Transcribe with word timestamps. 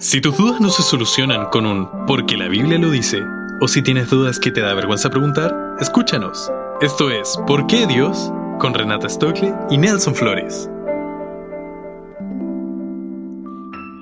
Si 0.00 0.20
tus 0.20 0.36
dudas 0.36 0.60
no 0.60 0.68
se 0.70 0.84
solucionan 0.84 1.46
con 1.46 1.66
un 1.66 1.88
porque 2.06 2.36
la 2.36 2.46
Biblia 2.46 2.78
lo 2.78 2.88
dice, 2.88 3.20
o 3.60 3.66
si 3.66 3.82
tienes 3.82 4.08
dudas 4.08 4.38
que 4.38 4.52
te 4.52 4.60
da 4.60 4.72
vergüenza 4.72 5.10
preguntar, 5.10 5.74
escúchanos. 5.80 6.52
Esto 6.80 7.10
es 7.10 7.36
¿Por 7.48 7.66
qué 7.66 7.84
Dios? 7.84 8.32
con 8.60 8.74
Renata 8.74 9.08
Stockley 9.08 9.52
y 9.70 9.76
Nelson 9.76 10.14
Flores. 10.14 10.70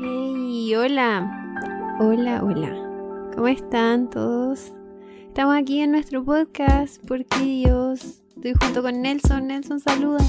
Hey, 0.03 0.75
hola. 0.75 1.97
Hola, 1.99 2.45
hola. 2.45 3.31
¿Cómo 3.35 3.49
están 3.49 4.11
todos? 4.11 4.73
Estamos 5.29 5.57
aquí 5.57 5.81
en 5.81 5.93
nuestro 5.93 6.23
podcast 6.23 7.03
¿Por 7.07 7.25
qué 7.25 7.41
Dios? 7.41 8.21
Estoy 8.37 8.53
junto 8.61 8.83
con 8.83 9.01
Nelson. 9.01 9.47
Nelson, 9.47 9.81
saluda. 9.81 10.23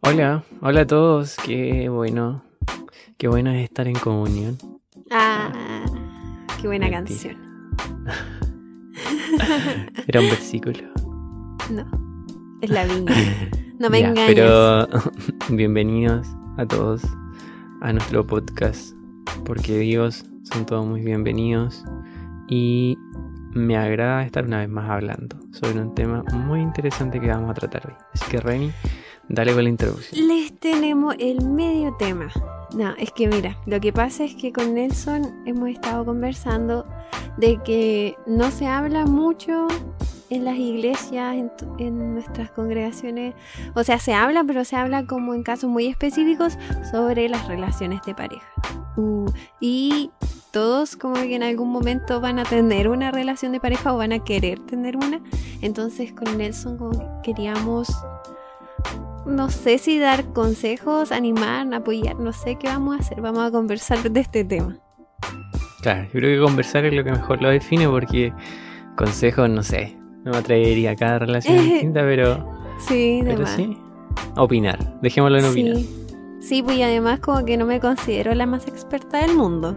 Hola, 0.00 0.44
hola 0.62 0.80
a 0.80 0.86
todos. 0.86 1.36
Qué 1.44 1.90
bueno. 1.90 2.42
Qué 3.18 3.28
bueno 3.28 3.50
es 3.50 3.64
estar 3.64 3.86
en 3.86 3.98
comunión. 3.98 4.56
Ah, 5.10 5.50
qué 6.60 6.66
buena 6.66 6.88
Mentira. 6.88 7.34
canción. 7.34 7.36
Era 10.06 10.20
un 10.20 10.26
versículo. 10.28 10.78
No, 11.70 11.84
es 12.60 12.70
la 12.70 12.84
viña. 12.84 13.12
No 13.78 13.88
me 13.90 14.00
Ya, 14.00 14.08
engañes. 14.08 14.34
Pero 14.34 14.88
bienvenidos 15.50 16.26
a 16.56 16.66
todos 16.66 17.00
a 17.80 17.92
nuestro 17.92 18.26
podcast. 18.26 18.92
Porque 19.44 19.78
Dios 19.78 20.24
son 20.42 20.66
todos 20.66 20.84
muy 20.84 21.00
bienvenidos. 21.00 21.84
Y 22.48 22.98
me 23.52 23.76
agrada 23.76 24.24
estar 24.24 24.46
una 24.46 24.58
vez 24.58 24.68
más 24.68 24.90
hablando 24.90 25.36
sobre 25.52 25.80
un 25.80 25.94
tema 25.94 26.24
muy 26.32 26.60
interesante 26.60 27.20
que 27.20 27.28
vamos 27.28 27.52
a 27.52 27.54
tratar 27.54 27.86
hoy. 27.86 27.94
Así 28.14 28.24
que 28.32 28.40
Remy, 28.40 28.72
dale 29.28 29.54
con 29.54 29.62
la 29.62 29.70
introducción. 29.70 30.26
Les 30.26 30.58
tenemos 30.58 31.14
el 31.20 31.48
medio 31.48 31.94
tema. 32.00 32.26
No, 32.74 32.94
es 32.98 33.12
que 33.12 33.28
mira, 33.28 33.56
lo 33.66 33.80
que 33.80 33.92
pasa 33.92 34.24
es 34.24 34.34
que 34.34 34.52
con 34.52 34.74
Nelson 34.74 35.42
hemos 35.46 35.70
estado 35.70 36.04
conversando 36.04 36.86
de 37.38 37.60
que 37.62 38.16
no 38.26 38.50
se 38.50 38.66
habla 38.66 39.06
mucho 39.06 39.68
en 40.30 40.44
las 40.44 40.56
iglesias, 40.56 41.34
en, 41.34 41.50
en 41.78 42.14
nuestras 42.14 42.50
congregaciones. 42.50 43.34
O 43.74 43.84
sea, 43.84 43.98
se 43.98 44.12
habla, 44.12 44.44
pero 44.44 44.64
se 44.64 44.76
habla 44.76 45.06
como 45.06 45.34
en 45.34 45.42
casos 45.42 45.70
muy 45.70 45.86
específicos 45.86 46.58
sobre 46.90 47.28
las 47.28 47.48
relaciones 47.48 48.02
de 48.02 48.14
pareja. 48.14 48.46
Uh, 48.96 49.30
y 49.60 50.10
todos 50.50 50.96
como 50.96 51.14
que 51.14 51.36
en 51.36 51.42
algún 51.42 51.70
momento 51.70 52.20
van 52.20 52.38
a 52.38 52.44
tener 52.44 52.88
una 52.88 53.10
relación 53.10 53.52
de 53.52 53.60
pareja 53.60 53.94
o 53.94 53.98
van 53.98 54.12
a 54.12 54.24
querer 54.24 54.58
tener 54.60 54.96
una. 54.96 55.20
Entonces 55.62 56.12
con 56.12 56.36
Nelson 56.36 56.78
queríamos 57.22 57.88
no 59.28 59.50
sé 59.50 59.78
si 59.78 59.98
dar 59.98 60.32
consejos, 60.32 61.12
animar, 61.12 61.72
apoyar, 61.74 62.16
no 62.16 62.32
sé 62.32 62.56
qué 62.56 62.66
vamos 62.68 62.96
a 62.96 63.00
hacer. 63.00 63.20
Vamos 63.20 63.46
a 63.46 63.50
conversar 63.50 64.10
de 64.10 64.20
este 64.20 64.44
tema. 64.44 64.78
Claro, 65.82 66.04
yo 66.04 66.10
creo 66.12 66.38
que 66.40 66.44
conversar 66.44 66.84
es 66.86 66.92
lo 66.94 67.04
que 67.04 67.12
mejor 67.12 67.40
lo 67.40 67.50
define 67.50 67.88
porque 67.88 68.32
consejos, 68.96 69.48
no 69.48 69.62
sé, 69.62 69.96
no 70.24 70.32
me 70.32 70.38
atrevería 70.38 70.92
a 70.92 70.96
cada 70.96 71.20
relación 71.20 71.56
Eh, 71.58 71.62
distinta, 71.72 72.00
pero, 72.02 72.58
Sí, 72.80 73.20
pero 73.24 73.46
sí. 73.46 73.76
Opinar, 74.36 75.00
dejémoslo 75.00 75.38
en 75.38 75.44
opinar. 75.44 75.76
Sí. 75.76 75.94
Sí, 76.40 76.62
pues 76.62 76.76
y 76.78 76.82
además 76.82 77.20
como 77.20 77.44
que 77.44 77.56
no 77.56 77.66
me 77.66 77.80
considero 77.80 78.32
la 78.34 78.46
más 78.46 78.66
experta 78.68 79.18
del 79.18 79.34
mundo. 79.36 79.76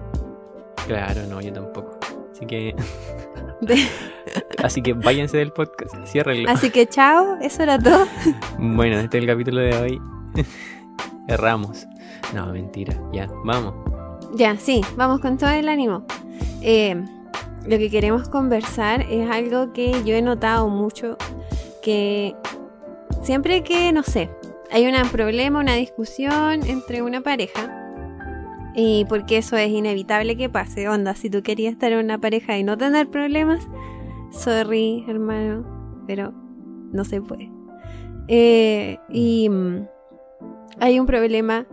Claro, 0.87 1.21
no, 1.29 1.41
yo 1.41 1.51
tampoco. 1.53 1.97
Así 2.31 2.45
que, 2.45 2.75
De- 3.61 3.87
así 4.63 4.81
que 4.81 4.93
váyanse 4.93 5.37
del 5.37 5.51
podcast, 5.51 5.93
ciérrenlo. 6.05 6.49
Así 6.49 6.69
que 6.69 6.87
chao, 6.87 7.37
eso 7.41 7.63
era 7.63 7.79
todo. 7.79 8.07
Bueno, 8.57 8.99
este 8.99 9.17
es 9.17 9.23
el 9.23 9.29
capítulo 9.29 9.61
de 9.61 9.75
hoy. 9.75 10.01
Erramos. 11.27 11.87
No, 12.33 12.47
mentira. 12.47 12.95
Ya, 13.11 13.27
vamos. 13.43 13.73
Ya, 14.35 14.57
sí, 14.57 14.81
vamos 14.95 15.19
con 15.19 15.37
todo 15.37 15.49
el 15.49 15.67
ánimo. 15.67 16.03
Eh, 16.61 17.03
lo 17.65 17.77
que 17.77 17.89
queremos 17.89 18.29
conversar 18.29 19.01
es 19.09 19.29
algo 19.29 19.73
que 19.73 20.03
yo 20.03 20.15
he 20.15 20.21
notado 20.21 20.67
mucho, 20.69 21.17
que 21.83 22.35
siempre 23.21 23.63
que, 23.63 23.91
no 23.91 24.03
sé, 24.03 24.29
hay 24.71 24.87
un 24.87 25.09
problema, 25.09 25.59
una 25.59 25.75
discusión 25.75 26.65
entre 26.65 27.01
una 27.01 27.21
pareja, 27.21 27.77
y 28.73 29.05
porque 29.09 29.37
eso 29.37 29.57
es 29.57 29.69
inevitable 29.69 30.37
que 30.37 30.49
pase, 30.49 30.87
onda, 30.87 31.13
si 31.13 31.29
tú 31.29 31.43
querías 31.43 31.73
estar 31.73 31.91
en 31.91 31.99
una 31.99 32.17
pareja 32.17 32.57
y 32.57 32.63
no 32.63 32.77
tener 32.77 33.09
problemas, 33.09 33.67
sorry, 34.31 35.03
hermano, 35.07 36.03
pero 36.07 36.33
no 36.91 37.03
se 37.05 37.21
puede. 37.21 37.51
Eh, 38.27 38.97
y 39.09 39.49
mm, 39.49 39.85
hay 40.79 40.99
un 40.99 41.05
problema 41.05 41.65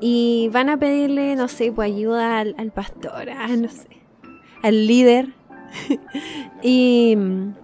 y 0.00 0.48
van 0.52 0.68
a 0.68 0.76
pedirle, 0.78 1.36
no 1.36 1.48
sé, 1.48 1.72
pues 1.72 1.92
ayuda 1.92 2.38
al, 2.40 2.72
pastor, 2.74 3.28
ah, 3.30 3.48
no 3.56 3.68
sé, 3.68 3.88
al 4.62 4.86
líder. 4.86 5.32
y, 6.62 7.14
mm, 7.16 7.54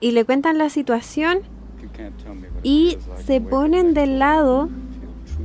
y 0.00 0.10
le 0.12 0.24
cuentan 0.24 0.58
la 0.58 0.68
situación 0.68 1.38
y 2.62 2.96
se 3.24 3.40
ponen 3.50 3.94
del 3.94 4.18
lado, 4.18 4.68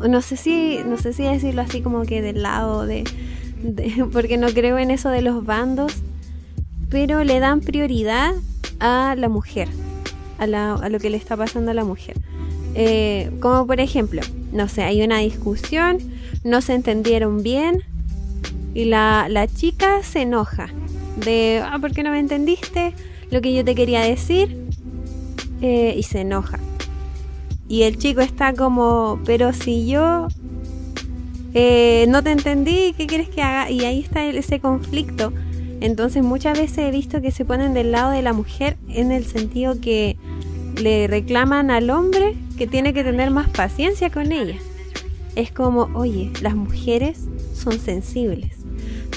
no 0.10 0.22
sé 0.22 0.38
si, 0.38 0.80
no 0.86 0.98
sé 0.98 1.14
si 1.14 1.24
decirlo 1.24 1.62
así 1.62 1.82
como 1.82 2.04
que 2.04 2.22
del 2.22 2.42
lado 2.44 2.86
de- 2.86 3.04
porque 4.14 4.38
no 4.38 4.48
creo 4.50 4.78
en 4.78 4.90
eso 4.92 5.10
de 5.10 5.22
los 5.22 5.46
bandos, 5.46 5.94
pero 6.90 7.24
le 7.24 7.40
dan 7.40 7.62
prioridad 7.62 8.34
a 8.80 9.16
la 9.18 9.30
mujer, 9.30 9.68
a, 10.38 10.48
la- 10.48 10.76
a 10.76 10.90
lo 10.90 11.00
que 11.00 11.10
le 11.10 11.18
está 11.18 11.36
pasando 11.36 11.72
a 11.72 11.74
la 11.74 11.84
mujer. 11.84 12.16
Eh, 12.76 13.32
como 13.40 13.66
por 13.66 13.80
ejemplo, 13.80 14.22
no 14.52 14.68
sé, 14.68 14.84
hay 14.84 15.02
una 15.02 15.18
discusión, 15.20 15.98
no 16.44 16.62
se 16.62 16.74
entendieron 16.76 17.42
bien 17.44 17.84
y 18.74 18.86
la, 18.86 19.48
chica 19.56 20.04
se 20.04 20.22
enoja 20.22 20.70
de, 21.26 21.64
ah, 21.66 21.80
¿por 21.80 21.92
qué 21.94 22.04
no 22.04 22.12
me 22.12 22.20
entendiste 22.20 22.94
lo 23.32 23.42
que 23.42 23.54
yo 23.54 23.66
te 23.66 23.74
quería 23.74 24.02
decir? 24.02 24.56
Eh, 25.62 25.96
y 25.98 26.04
se 26.04 26.22
enoja. 26.22 26.60
Y 27.68 27.84
el 27.84 27.98
chico 27.98 28.22
está 28.22 28.54
como, 28.54 29.20
pero 29.26 29.52
si 29.52 29.88
yo 29.88 30.28
eh, 31.54 32.06
no 32.08 32.22
te 32.24 32.32
entendí, 32.32 32.94
¿qué 32.96 33.08
quieres 33.08 33.30
que 33.30 33.42
haga? 33.42 33.72
Y 33.72 33.84
ahí 33.84 34.00
está 34.02 34.24
ese 34.26 34.60
conflicto. 34.60 35.34
Entonces 35.82 36.24
muchas 36.24 36.58
veces 36.58 36.80
he 36.80 36.92
visto 36.92 37.22
que 37.22 37.32
se 37.32 37.46
ponen 37.46 37.74
del 37.74 37.92
lado 37.92 38.12
de 38.12 38.22
la 38.22 38.34
mujer 38.34 38.78
en 38.90 39.12
el 39.12 39.26
sentido 39.26 39.80
que 39.80 40.18
le 40.76 41.08
reclaman 41.08 41.72
al 41.72 41.90
hombre 41.90 42.36
que 42.58 42.68
tiene 42.68 42.94
que 42.94 43.04
tener 43.04 43.32
más 43.32 43.50
paciencia 43.50 44.10
con 44.10 44.32
ella. 44.32 44.58
Es 45.36 45.52
como, 45.52 45.90
oye, 45.94 46.32
las 46.42 46.56
mujeres 46.56 47.26
son 47.54 47.80
sensibles. 47.80 48.54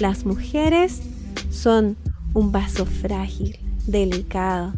Las 0.00 0.26
mujeres 0.26 1.02
son 1.50 1.96
un 2.34 2.52
vaso 2.52 2.84
frágil, 2.86 3.58
delicado. 3.86 4.74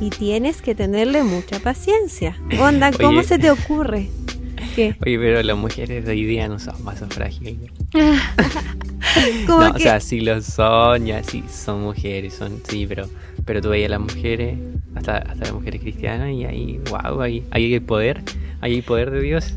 Y 0.00 0.10
tienes 0.10 0.62
que 0.62 0.74
tenerle 0.74 1.24
mucha 1.24 1.58
paciencia. 1.58 2.36
Onda, 2.60 2.92
¿cómo 2.92 3.18
Oye. 3.18 3.28
se 3.28 3.38
te 3.38 3.50
ocurre? 3.50 4.08
¿Qué? 4.76 4.96
Oye, 5.04 5.18
pero 5.18 5.42
las 5.42 5.56
mujeres 5.56 6.04
de 6.04 6.12
hoy 6.12 6.24
día 6.24 6.48
no 6.48 6.58
son 6.60 6.84
vasos 6.84 7.08
frágiles. 7.12 7.56
Como 9.46 9.60
No, 9.60 9.70
o 9.70 9.78
sea, 9.78 10.00
sí 10.00 10.20
lo 10.20 10.40
son, 10.42 11.06
ya 11.06 11.22
sí, 11.22 11.42
son 11.50 11.82
mujeres, 11.82 12.34
son, 12.34 12.60
sí, 12.68 12.86
pero, 12.86 13.06
pero 13.44 13.60
tú 13.60 13.70
veías 13.70 13.88
a 13.88 13.98
las 13.98 14.00
mujeres, 14.00 14.58
hasta, 14.94 15.18
hasta 15.18 15.44
las 15.44 15.52
mujeres 15.52 15.80
cristianas, 15.80 16.30
y 16.32 16.44
ahí, 16.44 16.80
wow, 16.90 17.20
ahí, 17.20 17.42
ahí 17.50 17.72
hay 17.72 17.80
poder, 17.80 18.22
ahí 18.60 18.74
hay 18.74 18.82
poder 18.82 19.10
de 19.10 19.20
Dios. 19.20 19.54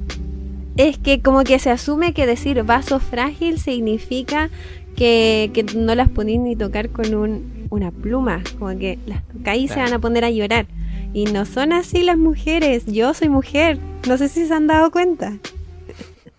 Es 0.77 0.97
que 0.97 1.21
como 1.21 1.43
que 1.43 1.59
se 1.59 1.69
asume 1.69 2.13
que 2.13 2.25
decir 2.25 2.63
vaso 2.63 2.99
frágil 2.99 3.59
significa 3.59 4.49
que, 4.95 5.51
que 5.53 5.63
no 5.63 5.95
las 5.95 6.09
podéis 6.09 6.39
ni 6.39 6.55
tocar 6.55 6.89
con 6.89 7.13
un- 7.13 7.67
una 7.69 7.91
pluma, 7.91 8.41
como 8.57 8.77
que 8.77 8.97
las 9.05 9.25
tocáis 9.27 9.63
y 9.65 9.67
se 9.67 9.79
van 9.79 9.93
a 9.93 9.99
poner 9.99 10.23
a 10.25 10.29
llorar. 10.31 10.65
Y 11.13 11.25
no 11.25 11.45
son 11.45 11.73
así 11.73 12.03
las 12.03 12.17
mujeres, 12.17 12.85
yo 12.85 13.13
soy 13.13 13.27
mujer, 13.29 13.77
no 14.07 14.17
sé 14.17 14.29
si 14.29 14.45
se 14.45 14.53
han 14.53 14.67
dado 14.67 14.91
cuenta. 14.91 15.33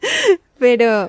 Pero 0.59 1.09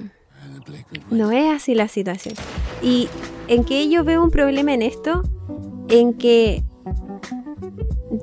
no 1.09 1.31
es 1.31 1.53
así 1.53 1.75
la 1.75 1.87
situación. 1.87 2.35
Y 2.81 3.07
en 3.47 3.63
que 3.63 3.89
yo 3.89 4.03
veo 4.03 4.23
un 4.23 4.31
problema 4.31 4.73
en 4.73 4.81
esto, 4.81 5.23
en 5.89 6.13
que 6.13 6.63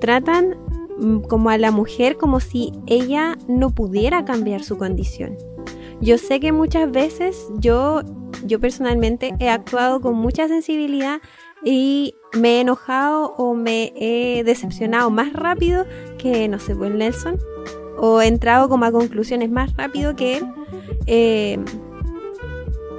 tratan 0.00 0.56
mm, 0.98 1.20
como 1.22 1.50
a 1.50 1.58
la 1.58 1.70
mujer 1.70 2.16
como 2.16 2.40
si 2.40 2.72
ella 2.86 3.36
no 3.48 3.70
pudiera 3.70 4.24
cambiar 4.24 4.62
su 4.62 4.78
condición. 4.78 5.36
Yo 6.00 6.16
sé 6.18 6.40
que 6.40 6.52
muchas 6.52 6.90
veces 6.90 7.46
yo, 7.58 8.02
yo 8.44 8.58
personalmente 8.58 9.34
he 9.38 9.50
actuado 9.50 10.00
con 10.00 10.14
mucha 10.14 10.48
sensibilidad 10.48 11.20
y 11.62 12.14
me 12.38 12.56
he 12.56 12.60
enojado 12.60 13.34
o 13.36 13.54
me 13.54 13.92
he 13.96 14.42
decepcionado 14.44 15.10
más 15.10 15.32
rápido 15.34 15.84
que, 16.16 16.48
no 16.48 16.58
sé, 16.58 16.74
pues 16.74 16.92
Nelson. 16.92 17.38
O 17.98 18.22
he 18.22 18.28
entrado 18.28 18.70
como 18.70 18.86
a 18.86 18.92
conclusiones 18.92 19.50
más 19.50 19.76
rápido 19.76 20.16
que 20.16 20.38
él. 20.38 20.46
Eh, 21.06 21.58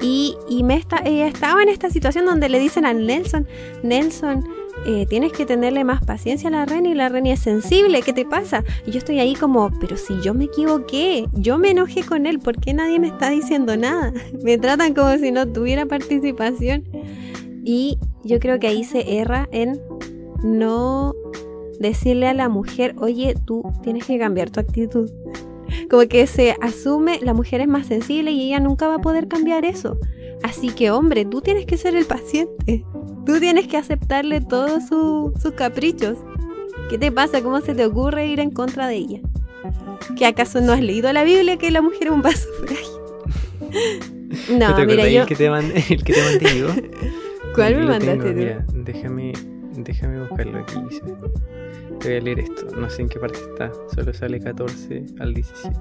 y, 0.01 0.35
y 0.49 0.63
me 0.63 0.75
esta- 0.75 1.01
he 1.05 1.27
estado 1.27 1.59
en 1.59 1.69
esta 1.69 1.89
situación 1.89 2.25
donde 2.25 2.49
le 2.49 2.59
dicen 2.59 2.85
a 2.85 2.93
Nelson, 2.93 3.47
Nelson, 3.83 4.47
eh, 4.87 5.05
tienes 5.07 5.31
que 5.31 5.45
tenerle 5.45 5.83
más 5.83 6.03
paciencia 6.03 6.47
a 6.49 6.51
la 6.51 6.65
Reni, 6.65 6.95
la 6.95 7.07
Reni 7.09 7.31
es 7.31 7.39
sensible, 7.41 8.01
¿qué 8.01 8.13
te 8.13 8.25
pasa? 8.25 8.63
Y 8.87 8.91
yo 8.91 8.97
estoy 8.97 9.19
ahí 9.19 9.35
como, 9.35 9.69
pero 9.79 9.95
si 9.97 10.19
yo 10.21 10.33
me 10.33 10.45
equivoqué, 10.45 11.27
yo 11.33 11.57
me 11.59 11.69
enojé 11.71 12.03
con 12.03 12.25
él, 12.25 12.39
¿por 12.39 12.59
qué 12.59 12.73
nadie 12.73 12.99
me 12.99 13.07
está 13.07 13.29
diciendo 13.29 13.77
nada? 13.77 14.11
me 14.43 14.57
tratan 14.57 14.93
como 14.93 15.15
si 15.17 15.31
no 15.31 15.47
tuviera 15.47 15.85
participación. 15.85 16.83
Y 17.63 17.99
yo 18.23 18.39
creo 18.39 18.59
que 18.59 18.67
ahí 18.67 18.83
se 18.83 19.17
erra 19.19 19.47
en 19.51 19.79
no 20.43 21.13
decirle 21.79 22.27
a 22.27 22.33
la 22.33 22.49
mujer, 22.49 22.95
oye, 22.97 23.35
tú 23.45 23.63
tienes 23.83 24.05
que 24.05 24.17
cambiar 24.17 24.49
tu 24.49 24.59
actitud. 24.59 25.11
Como 25.89 26.07
que 26.07 26.27
se 26.27 26.55
asume, 26.61 27.19
la 27.21 27.33
mujer 27.33 27.61
es 27.61 27.67
más 27.67 27.87
sensible 27.87 28.31
y 28.31 28.47
ella 28.47 28.59
nunca 28.59 28.87
va 28.87 28.95
a 28.95 28.99
poder 28.99 29.27
cambiar 29.27 29.65
eso. 29.65 29.97
Así 30.43 30.69
que 30.69 30.91
hombre, 30.91 31.25
tú 31.25 31.41
tienes 31.41 31.65
que 31.65 31.77
ser 31.77 31.95
el 31.95 32.05
paciente. 32.05 32.83
Tú 33.25 33.39
tienes 33.39 33.67
que 33.67 33.77
aceptarle 33.77 34.41
todos 34.41 34.83
sus 34.87 35.53
caprichos. 35.53 36.17
¿Qué 36.89 36.97
te 36.97 37.11
pasa? 37.11 37.41
¿Cómo 37.41 37.61
se 37.61 37.75
te 37.75 37.85
ocurre 37.85 38.27
ir 38.27 38.39
en 38.39 38.51
contra 38.51 38.87
de 38.87 38.95
ella? 38.95 39.19
¿Que 40.17 40.25
acaso 40.25 40.61
no 40.61 40.73
has 40.73 40.81
leído 40.81 41.11
la 41.13 41.23
Biblia 41.23 41.57
que 41.57 41.71
la 41.71 41.81
mujer 41.81 42.07
es 42.07 42.11
un 42.11 42.21
vaso 42.21 42.49
frágil? 42.59 42.87
no, 44.59 44.85
mira, 44.85 45.07
yo... 45.07 45.21
el 45.21 45.27
que 45.27 45.35
te 45.35 45.49
mandé, 45.49 45.83
el 45.89 46.03
que 46.03 46.13
te 46.13 46.23
mandé 46.23 46.59
yo? 46.59 46.67
¿Cuál 47.55 47.75
me 47.75 47.85
mandaste 47.85 48.33
tú? 48.33 48.73
déjame, 48.83 49.33
déjame 49.75 50.21
buscarlo 50.21 50.59
aquí. 50.59 50.75
Voy 52.03 52.13
a 52.15 52.19
leer 52.19 52.39
esto. 52.39 52.65
No 52.75 52.89
sé 52.89 53.03
en 53.03 53.09
qué 53.09 53.19
parte 53.19 53.39
está. 53.39 53.71
Solo 53.93 54.13
sale 54.13 54.39
14 54.39 55.05
al 55.19 55.33
17. 55.33 55.79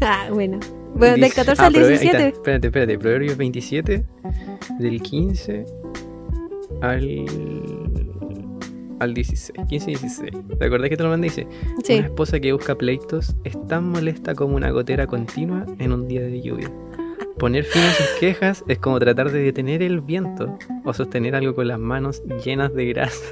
Ah, 0.00 0.28
bueno. 0.32 0.58
Bueno, 0.94 1.16
del 1.16 1.32
14 1.32 1.62
al 1.62 1.72
17. 1.72 2.16
Ah, 2.16 2.28
espérate, 2.28 2.66
espérate. 2.68 2.98
Proverbios 2.98 3.36
27, 3.36 4.04
del 4.78 5.02
15 5.02 5.64
al. 6.80 7.26
al 9.00 9.14
16. 9.14 9.52
15 9.68 9.90
y 9.90 9.94
16. 9.94 10.30
¿Te 10.58 10.64
acordás 10.64 10.88
que 10.88 10.96
te 10.96 11.02
lo 11.02 11.10
mandé? 11.10 11.28
Dice: 11.28 11.46
sí. 11.84 11.94
Una 11.94 12.06
esposa 12.06 12.40
que 12.40 12.52
busca 12.52 12.74
pleitos 12.74 13.36
es 13.44 13.66
tan 13.66 13.88
molesta 13.88 14.34
como 14.34 14.56
una 14.56 14.70
gotera 14.70 15.06
continua 15.06 15.66
en 15.78 15.92
un 15.92 16.08
día 16.08 16.22
de 16.22 16.40
lluvia. 16.40 16.72
Poner 17.38 17.64
fin 17.64 17.82
a 17.82 17.92
sus 17.92 18.06
quejas 18.18 18.64
es 18.66 18.78
como 18.78 18.98
tratar 18.98 19.30
de 19.30 19.40
detener 19.40 19.82
el 19.82 20.00
viento 20.00 20.58
o 20.84 20.92
sostener 20.92 21.36
algo 21.36 21.54
con 21.54 21.68
las 21.68 21.78
manos 21.78 22.22
llenas 22.44 22.74
de 22.74 22.86
grasa. 22.86 23.26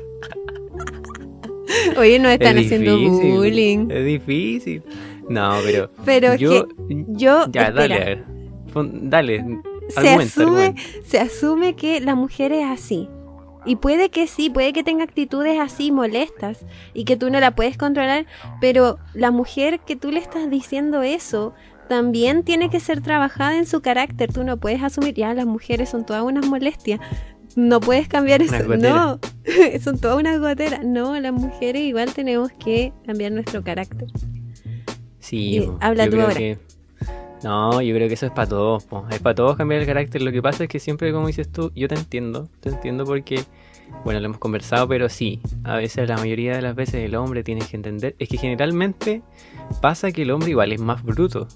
Oye, 1.99 2.19
no 2.19 2.29
están 2.29 2.59
haciendo 2.59 2.99
bullying. 2.99 3.89
Es 3.91 4.05
difícil. 4.05 4.83
No, 5.29 5.59
pero. 5.65 5.91
Pero 6.05 6.35
yo. 6.35 6.69
yo 6.89 7.47
ya, 7.51 7.71
dale, 7.71 8.25
Dale. 8.75 9.45
Se 9.89 10.11
asume, 10.11 10.75
se 11.05 11.19
asume 11.19 11.77
que 11.77 12.01
la 12.01 12.15
mujer 12.15 12.53
es 12.53 12.65
así. 12.65 13.09
Y 13.65 13.77
puede 13.77 14.11
que 14.11 14.29
sí, 14.29 14.49
puede 14.49 14.73
que 14.73 14.85
tenga 14.85 15.05
actitudes 15.05 15.59
así 15.59 15.91
molestas 15.91 16.65
y 16.95 17.05
que 17.05 17.17
tú 17.17 17.31
no 17.31 17.41
la 17.41 17.55
puedes 17.57 17.77
controlar, 17.77 18.27
pero 18.61 18.99
la 19.13 19.33
mujer 19.33 19.81
que 19.81 19.97
tú 19.97 20.13
le 20.13 20.21
estás 20.21 20.49
diciendo 20.49 21.03
eso 21.03 21.53
también 21.89 22.45
tiene 22.45 22.71
que 22.71 22.81
ser 22.81 23.01
trabajada 23.01 23.57
en 23.57 23.67
su 23.67 23.81
carácter. 23.81 24.33
Tú 24.33 24.45
no 24.45 24.57
puedes 24.57 24.83
asumir, 24.83 25.15
ya 25.15 25.35
las 25.35 25.47
mujeres 25.47 25.89
son 25.89 26.07
todas 26.07 26.23
unas 26.23 26.47
molestias. 26.47 27.01
No 27.57 27.81
puedes 27.81 28.07
cambiar 28.07 28.43
eso. 28.43 28.77
No, 28.77 29.19
son 29.83 29.99
todas 29.99 30.19
unas 30.19 30.39
goteras. 30.39 30.85
No, 30.85 31.19
las 31.19 31.33
mujeres 31.33 31.83
igual 31.83 32.13
tenemos 32.13 32.53
que 32.53 32.93
cambiar 33.07 33.33
nuestro 33.33 33.65
carácter. 33.65 34.09
Sí, 35.19 35.69
habla 35.81 36.09
tú 36.09 36.21
ahora. 36.21 36.39
No, 37.43 37.81
yo 37.81 37.95
creo 37.95 38.09
que 38.09 38.15
eso 38.15 38.27
es 38.27 38.33
para 38.33 38.49
todos. 38.49 38.87
Es 39.11 39.21
para 39.21 39.35
todos 39.35 39.57
cambiar 39.57 39.81
el 39.81 39.87
carácter. 39.87 40.23
Lo 40.23 40.33
que 40.33 40.43
pasa 40.43 40.65
es 40.65 40.69
que 40.69 40.79
siempre, 40.79 41.13
como 41.13 41.27
dices 41.27 41.51
tú, 41.51 41.73
yo 41.75 41.89
te 41.89 41.95
entiendo. 41.95 42.49
Te 42.61 42.69
entiendo 42.69 43.05
porque, 43.05 43.43
bueno, 44.05 44.21
lo 44.21 44.27
hemos 44.27 44.39
conversado, 44.39 44.87
pero 44.89 45.09
sí, 45.09 45.41
a 45.65 45.77
veces, 45.77 46.09
la 46.09 46.17
mayoría 46.17 46.57
de 46.57 46.63
las 46.63 46.75
veces, 46.75 46.97
el 46.97 47.15
hombre 47.15 47.43
tiene 47.43 47.65
que 47.65 47.77
entender. 47.77 48.17
Es 48.19 48.29
que 48.29 48.37
generalmente 48.37 49.23
pasa 49.81 50.13
que 50.13 50.23
el 50.23 50.31
hombre 50.31 50.51
igual 50.51 50.73
es 50.73 50.81
más 50.81 51.03
bruto. 51.03 51.49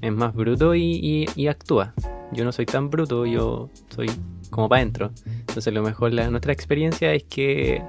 Es 0.00 0.12
más 0.12 0.34
bruto 0.34 0.74
y, 0.74 1.26
actúa. 1.48 1.94
Yo 2.32 2.44
no 2.44 2.52
soy 2.52 2.66
tan 2.66 2.90
bruto, 2.90 3.26
yo 3.26 3.70
soy 3.88 4.10
como 4.50 4.68
para 4.68 4.82
adentro. 4.82 5.10
Entonces, 5.26 5.72
lo 5.72 5.82
mejor, 5.82 6.12
la, 6.12 6.30
nuestra 6.30 6.52
experiencia 6.52 7.12
es 7.12 7.24
que 7.24 7.82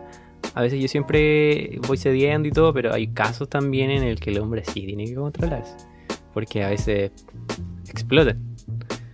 a 0.53 0.61
veces 0.61 0.81
yo 0.81 0.87
siempre 0.87 1.79
voy 1.87 1.97
cediendo 1.97 2.47
y 2.47 2.51
todo, 2.51 2.73
pero 2.73 2.93
hay 2.93 3.07
casos 3.07 3.49
también 3.49 3.91
en 3.91 4.03
el 4.03 4.19
que 4.19 4.31
el 4.31 4.39
hombre 4.39 4.63
sí 4.65 4.85
tiene 4.85 5.05
que 5.05 5.15
controlarse. 5.15 5.75
Porque 6.33 6.63
a 6.63 6.69
veces 6.69 7.11
explota. 7.87 8.35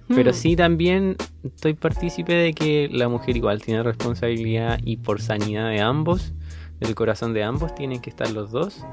Pero 0.08 0.32
hmm. 0.32 0.34
sí 0.34 0.56
también 0.56 1.16
estoy 1.44 1.74
partícipe 1.74 2.34
de 2.34 2.54
que 2.54 2.90
la 2.92 3.10
mujer 3.10 3.36
igual 3.36 3.62
tiene 3.62 3.82
responsabilidad 3.84 4.80
y 4.84 4.98
por 4.98 5.22
sanidad 5.22 5.70
de 5.70 5.82
ambos, 5.82 6.34
del 6.80 6.94
corazón 6.94 7.34
de 7.34 7.44
ambos, 7.44 7.74
tienen 7.74 8.02
que 8.02 8.10
estar 8.10 8.30
los 8.32 8.52
dos 8.52 8.86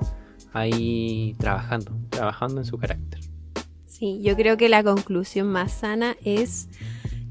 ahí 0.52 1.34
trabajando, 1.38 1.92
trabajando 2.10 2.60
en 2.60 2.64
su 2.64 2.78
carácter. 2.78 3.20
Sí, 3.86 4.20
yo 4.22 4.36
creo 4.36 4.56
que 4.56 4.68
la 4.68 4.82
conclusión 4.82 5.48
más 5.48 5.72
sana 5.72 6.16
es 6.24 6.68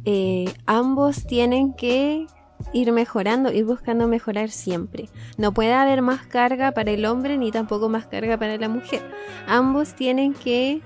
eh, 0.05 0.51
ambos 0.65 1.25
tienen 1.27 1.73
que 1.73 2.25
ir 2.73 2.91
mejorando, 2.91 3.51
ir 3.51 3.65
buscando 3.65 4.07
mejorar 4.07 4.49
siempre. 4.49 5.09
No 5.37 5.53
puede 5.53 5.73
haber 5.73 6.01
más 6.01 6.25
carga 6.25 6.71
para 6.71 6.91
el 6.91 7.05
hombre 7.05 7.37
ni 7.37 7.51
tampoco 7.51 7.89
más 7.89 8.05
carga 8.07 8.37
para 8.37 8.57
la 8.57 8.69
mujer. 8.69 9.01
Ambos 9.47 9.95
tienen 9.95 10.33
que 10.33 10.81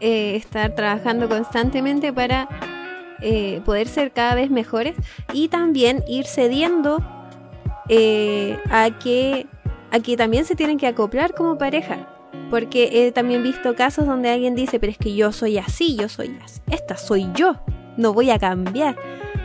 eh, 0.00 0.36
estar 0.36 0.74
trabajando 0.74 1.28
constantemente 1.28 2.12
para 2.12 2.48
eh, 3.20 3.60
poder 3.64 3.88
ser 3.88 4.12
cada 4.12 4.34
vez 4.34 4.50
mejores 4.50 4.96
y 5.32 5.48
también 5.48 6.04
ir 6.08 6.26
cediendo 6.26 6.98
a, 8.70 8.98
que, 9.02 9.46
a 9.90 9.98
que 9.98 10.16
también 10.16 10.44
se 10.44 10.54
tienen 10.54 10.78
que 10.78 10.86
acoplar 10.86 11.34
como 11.34 11.58
pareja. 11.58 12.16
Porque 12.50 13.06
he 13.06 13.12
también 13.12 13.44
visto 13.44 13.76
casos 13.76 14.06
donde 14.06 14.30
alguien 14.30 14.56
dice, 14.56 14.80
pero 14.80 14.90
es 14.90 14.98
que 14.98 15.14
yo 15.14 15.30
soy 15.30 15.58
así, 15.58 15.96
yo 15.96 16.08
soy 16.08 16.36
así, 16.42 16.60
esta 16.68 16.96
soy 16.96 17.28
yo, 17.34 17.62
no 18.00 18.12
voy 18.12 18.30
a 18.30 18.38
cambiar. 18.38 18.96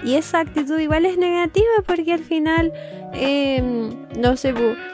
Y 0.03 0.15
esa 0.15 0.39
actitud 0.39 0.79
igual 0.79 1.05
es 1.05 1.17
negativa 1.17 1.65
porque 1.85 2.13
al 2.13 2.23
final, 2.23 2.71
em, 3.13 3.89
no 4.19 4.35
sé, 4.37 4.53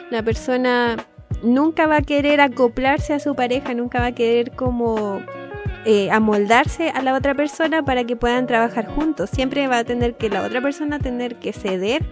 la 0.10 0.24
persona 0.24 0.98
nunca 1.44 1.88
va 1.88 1.98
a 1.98 2.02
querer 2.02 2.42
acoplarse 2.42 3.14
a 3.14 3.20
su 3.20 3.36
pareja, 3.36 3.74
nunca 3.74 4.00
va 4.00 4.08
a 4.08 4.12
querer 4.14 4.52
como 4.52 5.22
eh, 5.86 6.12
amoldarse 6.12 6.90
a 6.90 7.02
la 7.02 7.16
otra 7.16 7.34
persona 7.34 7.84
para 7.84 8.04
que 8.04 8.16
puedan 8.16 8.48
trabajar 8.48 8.88
juntos. 8.88 9.30
Siempre 9.30 9.68
va 9.68 9.80
a 9.80 9.84
tener 9.84 10.16
que 10.16 10.30
la 10.30 10.44
otra 10.44 10.62
persona 10.62 11.00
tener 11.00 11.36
que 11.36 11.54
ceder 11.54 12.06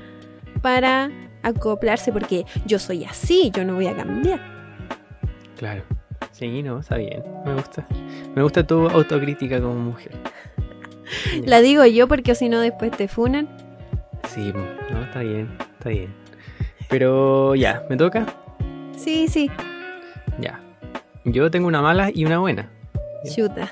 para 0.62 1.10
acoplarse 1.44 2.12
porque 2.12 2.46
yo 2.66 2.80
soy 2.80 3.06
así, 3.06 3.52
yo 3.54 3.64
no 3.64 3.76
voy 3.76 3.88
a 3.88 3.96
cambiar. 3.96 4.40
Claro. 5.58 5.84
Sí, 6.32 6.64
no, 6.64 6.80
está 6.80 6.98
bien. 6.98 7.24
Me 7.46 7.54
gusta. 7.54 7.86
Me 8.36 8.42
gusta 8.42 8.66
tu 8.66 8.88
autocrítica 8.88 9.62
como 9.62 9.76
mujer. 9.76 10.12
La 11.46 11.62
digo 11.62 11.86
yo 11.86 12.08
porque 12.08 12.36
si 12.36 12.50
no 12.50 12.60
después 12.60 12.92
te 12.92 13.08
funan. 13.08 13.48
Sí, 14.28 14.54
no, 14.54 15.04
está 15.04 15.22
bien, 15.22 15.50
está 15.78 15.90
bien. 15.90 16.14
Pero 16.90 17.56
ya, 17.56 17.86
¿me 17.90 17.98
toca? 17.98 18.26
Sí, 18.98 19.28
sí. 19.28 19.50
Ya. 20.40 20.62
Yo 21.26 21.50
tengo 21.50 21.68
una 21.68 21.82
mala 21.82 22.12
y 22.14 22.26
una 22.26 22.40
buena. 22.40 22.70
Chuta. 23.34 23.72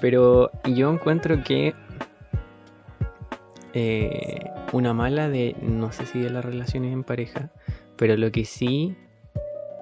Pero 0.00 0.50
yo 0.64 0.90
encuentro 0.90 1.42
que 1.42 1.74
eh, 3.74 4.50
una 4.72 4.94
mala 4.94 5.28
de, 5.28 5.56
no 5.60 5.92
sé 5.92 6.06
si 6.06 6.18
de 6.18 6.30
las 6.30 6.44
relaciones 6.44 6.92
en 6.92 7.04
pareja, 7.04 7.50
pero 7.96 8.16
lo 8.16 8.30
que 8.32 8.44
sí 8.44 8.96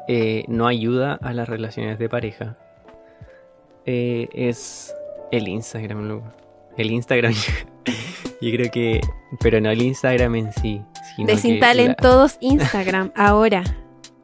eh, 0.08 0.44
no 0.48 0.66
ayuda 0.66 1.14
a 1.14 1.32
las 1.32 1.48
relaciones 1.48 1.98
de 1.98 2.08
pareja 2.08 2.56
eh, 3.86 4.28
es 4.32 4.94
el 5.30 5.48
Instagram, 5.48 6.08
loco 6.08 6.32
el 6.78 6.90
Instagram. 6.90 7.34
Yo 8.40 8.50
creo 8.52 8.70
que. 8.70 9.00
Pero 9.40 9.60
no 9.60 9.70
el 9.70 9.82
Instagram 9.82 10.34
en 10.36 10.52
sí. 10.52 10.82
Desinstalen 11.18 11.94
todos 12.00 12.38
Instagram 12.40 13.12
ahora. 13.14 13.64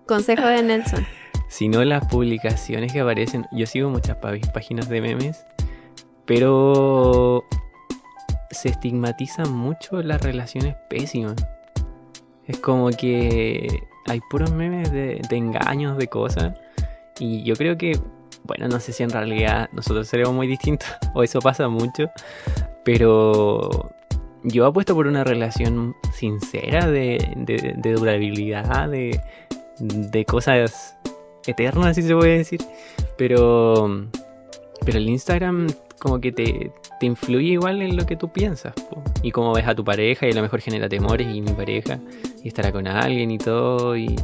Consejo 0.07 0.47
de 0.47 0.63
Nelson. 0.63 1.07
Sino 1.49 1.85
las 1.85 2.07
publicaciones 2.07 2.93
que 2.93 3.01
aparecen. 3.01 3.47
Yo 3.53 3.67
sigo 3.67 3.91
muchas 3.91 4.17
páginas 4.53 4.89
de 4.89 5.01
memes. 5.01 5.45
Pero. 6.25 7.45
Se 8.51 8.69
estigmatizan 8.69 9.53
mucho 9.53 10.01
las 10.03 10.23
relaciones 10.23 10.77
pésimas. 10.89 11.35
Es 12.47 12.59
como 12.61 12.91
que 12.91 13.83
hay 14.07 14.21
puros 14.31 14.53
memes 14.53 14.93
de, 14.93 15.21
de 15.29 15.37
engaños, 15.37 15.99
de 15.99 16.07
cosas. 16.07 16.55
Y 17.19 17.43
yo 17.43 17.57
creo 17.57 17.77
que 17.77 17.99
bueno, 18.45 18.69
no 18.69 18.79
sé 18.79 18.93
si 18.93 19.03
en 19.03 19.11
realidad 19.11 19.69
nosotros 19.73 20.07
seremos 20.07 20.35
muy 20.35 20.47
distintos 20.47 20.89
o 21.15 21.23
eso 21.23 21.41
pasa 21.41 21.69
mucho, 21.69 22.11
pero 22.85 23.91
yo 24.43 24.67
apuesto 24.67 24.95
por 24.95 25.07
una 25.07 25.25
relación 25.25 25.97
sincera 26.13 26.87
de, 26.87 27.19
durabilidad, 27.83 28.89
de, 28.89 29.21
de 29.79 30.25
cosas 30.25 30.97
eternas, 31.47 31.97
si 31.97 32.03
se 32.03 32.15
puede 32.15 32.39
decir, 32.39 32.61
pero, 33.17 34.07
pero 34.85 34.99
el 34.99 35.09
Instagram 35.09 35.67
como 35.99 36.21
que 36.21 36.33
te, 36.33 36.71
te 37.01 37.07
influye 37.07 37.53
igual 37.53 37.81
en 37.81 37.97
lo 37.97 38.05
que 38.05 38.17
tú 38.17 38.29
piensas. 38.29 38.75
Y 39.23 39.31
cómo 39.31 39.55
ves 39.55 39.67
a 39.67 39.75
tu 39.75 39.85
pareja 39.85 40.27
y 40.27 40.33
a 40.33 40.35
lo 40.35 40.43
mejor 40.43 40.61
genera 40.61 40.87
temores 40.89 41.35
y 41.35 41.41
mi 41.41 41.53
pareja 41.53 41.99
y 42.43 42.49
estará 42.49 42.73
con 42.73 42.87
alguien 42.87 43.31
y 43.31 43.39
todo. 43.39 43.97
Y, 43.97 44.15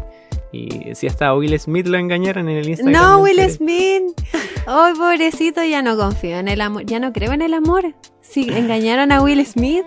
y 0.53 0.95
si 0.95 1.07
hasta 1.07 1.29
a 1.29 1.35
Will 1.37 1.59
Smith 1.61 1.87
lo 1.87 1.97
engañaron 1.99 2.49
en 2.49 2.57
el 2.59 2.69
Instagram. 2.69 3.01
No, 3.03 3.19
Will 3.21 3.39
enteré. 3.39 3.55
Smith. 3.57 4.03
Ay, 4.67 4.95
pobrecito, 4.95 5.63
ya 5.65 5.83
no 5.83 5.97
confío 5.97 6.39
en 6.39 6.49
el 6.49 6.61
amor. 6.61 6.85
Ya 6.87 6.99
no 7.01 7.13
creo 7.13 7.33
en 7.33 7.43
el 7.43 7.55
amor. 7.55 7.95
Si 8.21 8.49
engañaron 8.51 9.13
a 9.13 9.23
Will 9.23 9.45
Smith, 9.47 9.85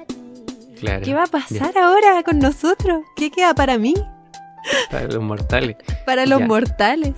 Claro. 0.79 1.01
¿qué 1.05 1.13
va 1.13 1.23
a 1.23 1.27
pasar 1.27 1.77
ahora 1.77 2.23
con 2.23 2.39
nosotros? 2.39 3.03
¿Qué 3.15 3.31
queda 3.31 3.53
para 3.55 3.77
mí? 3.77 3.93
Para 4.91 5.05
los 5.07 5.21
mortales. 5.21 5.75
Para 6.05 6.25
los 6.25 6.39
Ya. 6.39 6.47
mortales. 6.47 7.13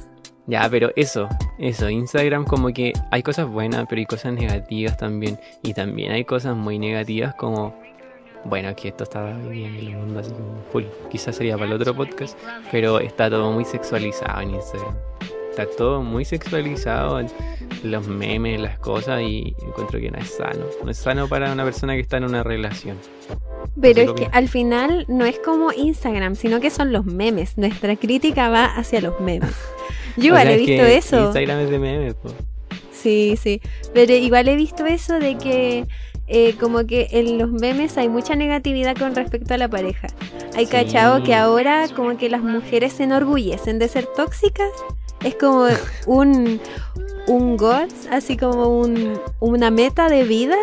Ya, 0.47 0.67
pero 0.69 0.91
eso, 0.95 1.27
eso, 1.57 1.89
Instagram 1.89 2.45
como 2.45 2.67
que 2.73 2.93
hay 3.11 3.23
cosas 3.23 3.47
buenas, 3.47 3.85
pero 3.89 3.99
hay 3.99 4.05
cosas 4.05 4.33
negativas 4.33 4.95
también. 4.97 5.39
Y 5.63 5.73
también 5.73 6.11
hay 6.11 6.23
cosas 6.25 6.55
muy 6.55 6.77
negativas 6.77 7.33
como, 7.35 7.73
bueno, 8.45 8.75
que 8.75 8.89
esto 8.89 9.03
está 9.03 9.33
bien 9.49 9.75
en 9.75 9.87
el 9.87 9.97
mundo 9.97 10.19
así 10.19 10.31
como 10.31 10.61
full. 10.71 10.83
Quizás 11.09 11.35
sería 11.35 11.55
para 11.55 11.67
el 11.67 11.73
otro 11.73 11.95
podcast, 11.95 12.37
pero 12.71 12.99
está 12.99 13.29
todo 13.29 13.51
muy 13.51 13.65
sexualizado 13.65 14.41
en 14.41 14.51
Instagram. 14.51 14.95
Está 15.49 15.65
todo 15.77 16.01
muy 16.01 16.25
sexualizado, 16.25 17.21
los 17.83 18.07
memes, 18.07 18.59
las 18.59 18.77
cosas, 18.77 19.21
y 19.21 19.55
encuentro 19.65 19.99
que 19.99 20.11
no 20.11 20.19
es 20.19 20.29
sano. 20.29 20.65
No 20.83 20.91
es 20.91 20.97
sano 20.97 21.27
para 21.27 21.51
una 21.51 21.63
persona 21.63 21.93
que 21.93 22.01
está 22.01 22.17
en 22.17 22.25
una 22.25 22.43
relación. 22.43 22.97
Pero 23.79 24.01
es 24.01 24.11
que 24.11 24.27
al 24.31 24.49
final 24.49 25.05
no 25.07 25.25
es 25.25 25.39
como 25.39 25.71
Instagram, 25.71 26.35
sino 26.35 26.59
que 26.59 26.69
son 26.69 26.91
los 26.91 27.05
memes. 27.05 27.57
Nuestra 27.57 27.95
crítica 27.95 28.49
va 28.49 28.65
hacia 28.65 29.01
los 29.01 29.19
memes. 29.21 29.55
Yo 30.17 30.23
O 30.23 30.25
igual 30.27 30.43
sea, 30.43 30.51
he 30.51 30.57
visto 30.57 30.85
eso. 30.85 31.25
Instagram 31.25 31.59
es 31.61 31.69
de 31.69 31.79
memes, 31.79 32.13
po. 32.15 32.29
Sí, 32.91 33.37
sí. 33.41 33.61
Pero 33.93 34.13
igual 34.13 34.47
he 34.49 34.55
visto 34.55 34.85
eso 34.85 35.19
de 35.19 35.37
que 35.37 35.85
eh, 36.27 36.55
como 36.59 36.85
que 36.85 37.07
en 37.11 37.37
los 37.37 37.51
memes 37.51 37.97
hay 37.97 38.09
mucha 38.09 38.35
negatividad 38.35 38.95
con 38.97 39.13
respecto 39.15 39.53
a 39.53 39.57
la 39.57 39.67
pareja. 39.69 40.07
Hay 40.55 40.65
Sí. 40.65 40.71
cachado 40.71 41.23
que 41.23 41.35
ahora 41.35 41.87
como 41.95 42.17
que 42.17 42.29
las 42.29 42.41
mujeres 42.41 42.93
se 42.93 43.03
enorgullecen 43.03 43.79
de 43.79 43.87
ser 43.87 44.07
tóxicas. 44.15 44.69
Es 45.23 45.35
como 45.35 45.65
un, 46.07 46.59
un 47.27 47.57
goal, 47.57 47.87
así 48.11 48.37
como 48.37 48.79
un, 48.79 49.19
una 49.39 49.69
meta 49.71 50.09
de 50.09 50.23
vida. 50.23 50.55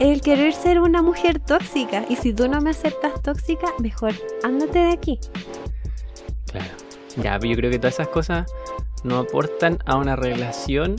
El 0.00 0.20
querer 0.22 0.52
ser 0.52 0.80
una 0.80 1.02
mujer 1.02 1.38
tóxica. 1.38 2.04
Y 2.08 2.16
si 2.16 2.32
tú 2.32 2.48
no 2.48 2.60
me 2.60 2.70
aceptas 2.70 3.22
tóxica, 3.22 3.68
mejor 3.78 4.12
ándate 4.42 4.80
de 4.80 4.90
aquí. 4.92 5.20
Claro. 6.50 6.70
Ya, 7.16 7.38
pero 7.38 7.52
yo 7.52 7.56
creo 7.56 7.70
que 7.70 7.78
todas 7.78 7.94
esas 7.94 8.08
cosas 8.08 8.46
no 9.04 9.18
aportan 9.18 9.78
a 9.86 9.96
una 9.96 10.16
relación 10.16 10.96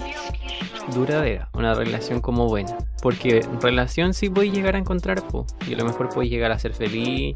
duradera, 0.93 1.49
una 1.53 1.73
relación 1.73 2.21
como 2.21 2.47
buena. 2.47 2.77
Porque 3.01 3.45
relación 3.61 4.13
sí 4.13 4.29
podéis 4.29 4.53
llegar 4.53 4.75
a 4.75 4.79
encontrar, 4.79 5.27
po, 5.27 5.45
y 5.67 5.73
a 5.73 5.77
lo 5.77 5.85
mejor 5.85 6.09
podéis 6.09 6.31
llegar 6.31 6.51
a 6.51 6.59
ser 6.59 6.73
feliz 6.73 7.35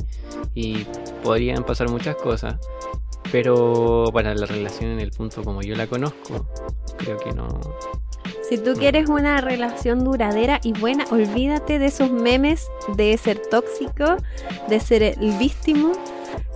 y 0.55 0.85
podrían 1.23 1.63
pasar 1.63 1.89
muchas 1.89 2.15
cosas. 2.15 2.55
Pero 3.31 4.05
para 4.13 4.33
la 4.33 4.45
relación 4.45 4.91
en 4.91 4.99
el 4.99 5.11
punto 5.11 5.43
como 5.43 5.61
yo 5.61 5.75
la 5.75 5.85
conozco, 5.87 6.47
creo 6.97 7.17
que 7.17 7.31
no. 7.33 7.47
Si 8.47 8.57
tú 8.57 8.73
quieres 8.73 9.07
una 9.09 9.41
relación 9.41 10.03
duradera 10.03 10.59
y 10.63 10.73
buena, 10.73 11.05
olvídate 11.11 11.77
de 11.77 11.85
esos 11.85 12.09
memes 12.09 12.67
de 12.95 13.15
ser 13.17 13.39
tóxico, 13.39 14.17
de 14.67 14.79
ser 14.79 15.03
el 15.03 15.37
víctima 15.37 15.91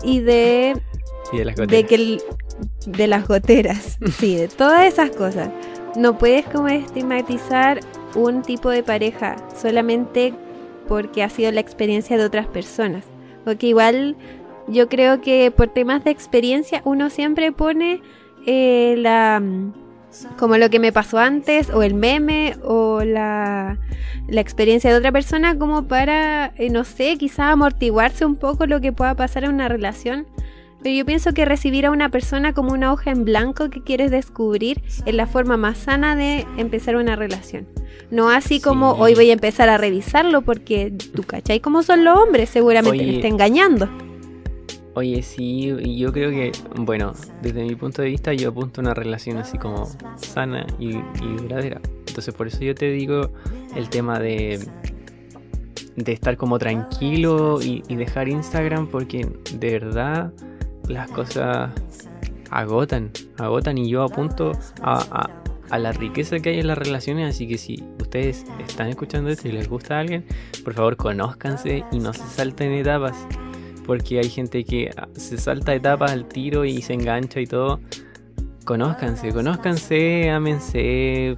y 0.01 0.22
de, 0.22 0.82
Y 1.32 1.38
de 1.38 1.46
las 1.46 1.55
de 1.55 1.86
que 1.86 1.93
el- 1.96 2.22
de 2.86 3.08
las 3.08 3.27
goteras. 3.27 3.98
Sí, 4.17 4.36
de 4.36 4.48
todas 4.48 4.86
esas 4.86 5.12
cosas. 5.12 5.50
No 5.96 6.17
puedes 6.17 6.46
como 6.46 6.67
estigmatizar 6.67 7.79
un 8.15 8.41
tipo 8.41 8.70
de 8.70 8.84
pareja 8.84 9.36
solamente 9.55 10.34
porque 10.88 11.24
ha 11.24 11.29
sido 11.29 11.51
la 11.51 11.60
experiencia 11.60 12.17
de 12.17 12.25
otras 12.25 12.48
personas. 12.48 13.05
Porque 13.43 13.67
igual 13.67 14.15
yo 14.67 14.88
creo 14.89 15.22
que 15.22 15.51
por 15.51 15.67
temas 15.67 16.03
de 16.03 16.12
experiencia 16.12 16.82
uno 16.86 17.10
siempre 17.10 17.51
pone 17.51 18.01
eh, 18.46 18.96
la 18.98 19.39
mm, 19.39 19.74
como 20.38 20.58
lo 20.58 20.70
que 20.70 20.79
me 20.79 20.91
pasó 20.91 21.17
antes 21.17 21.70
o 21.70 21.84
el 21.84 21.93
meme 21.93 22.55
o 22.63 23.01
la, 23.03 23.77
la 24.27 24.41
experiencia 24.41 24.91
de 24.91 24.98
otra 24.98 25.12
persona 25.12 25.58
como 25.58 25.88
para, 25.88 26.53
eh, 26.58 26.70
no 26.70 26.84
sé, 26.84 27.17
quizá 27.17 27.51
amortiguarse 27.51 28.25
un 28.25 28.36
poco 28.36 28.65
lo 28.65 28.82
que 28.82 28.91
pueda 28.91 29.15
pasar 29.15 29.43
en 29.43 29.53
una 29.53 29.67
relación. 29.67 30.27
Pero 30.83 30.95
yo 30.95 31.05
pienso 31.05 31.33
que 31.33 31.45
recibir 31.45 31.85
a 31.85 31.91
una 31.91 32.09
persona 32.09 32.53
como 32.53 32.73
una 32.73 32.91
hoja 32.91 33.11
en 33.11 33.23
blanco 33.23 33.69
que 33.69 33.81
quieres 33.81 34.11
descubrir 34.11 34.81
es 35.05 35.15
la 35.15 35.27
forma 35.27 35.55
más 35.55 35.77
sana 35.77 36.15
de 36.17 36.45
empezar 36.57 36.97
una 36.97 37.15
relación. 37.15 37.67
No 38.11 38.29
así 38.29 38.59
como 38.59 38.93
Sí. 38.95 39.01
hoy 39.01 39.15
voy 39.15 39.29
a 39.29 39.33
empezar 39.33 39.69
a 39.69 39.77
revisarlo 39.77 40.41
porque 40.41 40.91
tú 41.15 41.23
cachai 41.23 41.61
cómo 41.61 41.83
son 41.83 42.03
los 42.03 42.17
hombres, 42.17 42.49
seguramente 42.49 42.97
Oye. 42.99 43.05
me 43.07 43.15
está 43.15 43.27
engañando. 43.29 43.89
Oye, 44.95 45.23
sí, 45.23 45.73
y 45.81 45.97
yo 45.97 46.11
creo 46.13 46.29
que, 46.29 46.51
bueno, 46.75 47.13
desde 47.41 47.63
mi 47.63 47.75
punto 47.75 48.01
de 48.03 48.09
vista 48.09 48.31
yo 48.33 48.49
apunto 48.49 48.79
a 48.79 48.83
una 48.83 48.93
relación 48.93 49.37
así 49.37 49.57
como 49.57 49.89
sana 50.17 50.67
y, 50.77 50.89
y 50.97 51.35
duradera. 51.41 51.81
Entonces 52.07 52.33
por 52.35 52.47
eso 52.47 52.59
yo 52.59 52.75
te 52.75 52.91
digo 52.91 53.31
el 53.75 53.89
tema 53.89 54.19
de, 54.19 54.59
de 55.95 56.11
estar 56.11 56.37
como 56.37 56.59
tranquilo 56.59 57.59
y, 57.59 57.83
y 57.87 57.95
dejar 57.95 58.27
Instagram 58.29 58.85
porque 58.87 59.27
de 59.57 59.71
verdad 59.79 60.31
las 60.87 61.09
cosas 61.11 61.71
agotan, 62.49 63.11
agotan 63.37 63.77
y 63.77 63.89
yo 63.89 64.03
apunto 64.03 64.51
a, 64.81 64.99
a- 65.11 65.29
a 65.69 65.79
la 65.79 65.91
riqueza 65.91 66.39
que 66.39 66.49
hay 66.49 66.59
en 66.59 66.67
las 66.67 66.77
relaciones, 66.77 67.33
así 67.33 67.47
que 67.47 67.57
si 67.57 67.83
ustedes 67.99 68.45
están 68.67 68.89
escuchando 68.89 69.29
esto 69.31 69.47
y 69.47 69.53
les 69.53 69.67
gusta 69.67 69.95
a 69.97 69.99
alguien, 70.01 70.23
por 70.63 70.73
favor 70.75 70.97
conózcanse 70.97 71.83
y 71.91 71.97
no 71.99 72.13
se 72.13 72.23
salten 72.27 72.71
etapas 72.73 73.15
porque 73.87 74.19
hay 74.19 74.29
gente 74.29 74.63
que 74.65 74.91
ah, 74.95 75.07
se 75.13 75.37
salta 75.37 75.73
etapas 75.73 76.11
al 76.11 76.27
tiro 76.27 76.63
y 76.63 76.81
se 76.81 76.93
engancha 76.93 77.39
y 77.41 77.47
todo. 77.47 77.79
Conózcanse, 78.65 79.33
conózcanse, 79.33 80.29
ámense, 80.29 81.35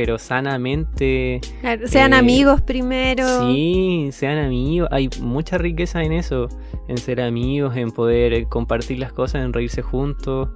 pero 0.00 0.18
sanamente. 0.18 1.42
Sean 1.84 2.14
Eh, 2.14 2.16
amigos 2.16 2.62
primero. 2.62 3.42
Sí, 3.42 4.08
sean 4.12 4.38
amigos. 4.38 4.88
Hay 4.90 5.10
mucha 5.20 5.58
riqueza 5.58 6.02
en 6.02 6.12
eso, 6.12 6.48
en 6.88 6.96
ser 6.96 7.20
amigos, 7.20 7.76
en 7.76 7.90
poder 7.90 8.32
eh, 8.32 8.46
compartir 8.48 8.98
las 8.98 9.12
cosas, 9.12 9.44
en 9.44 9.52
reírse 9.52 9.82
juntos. 9.82 10.48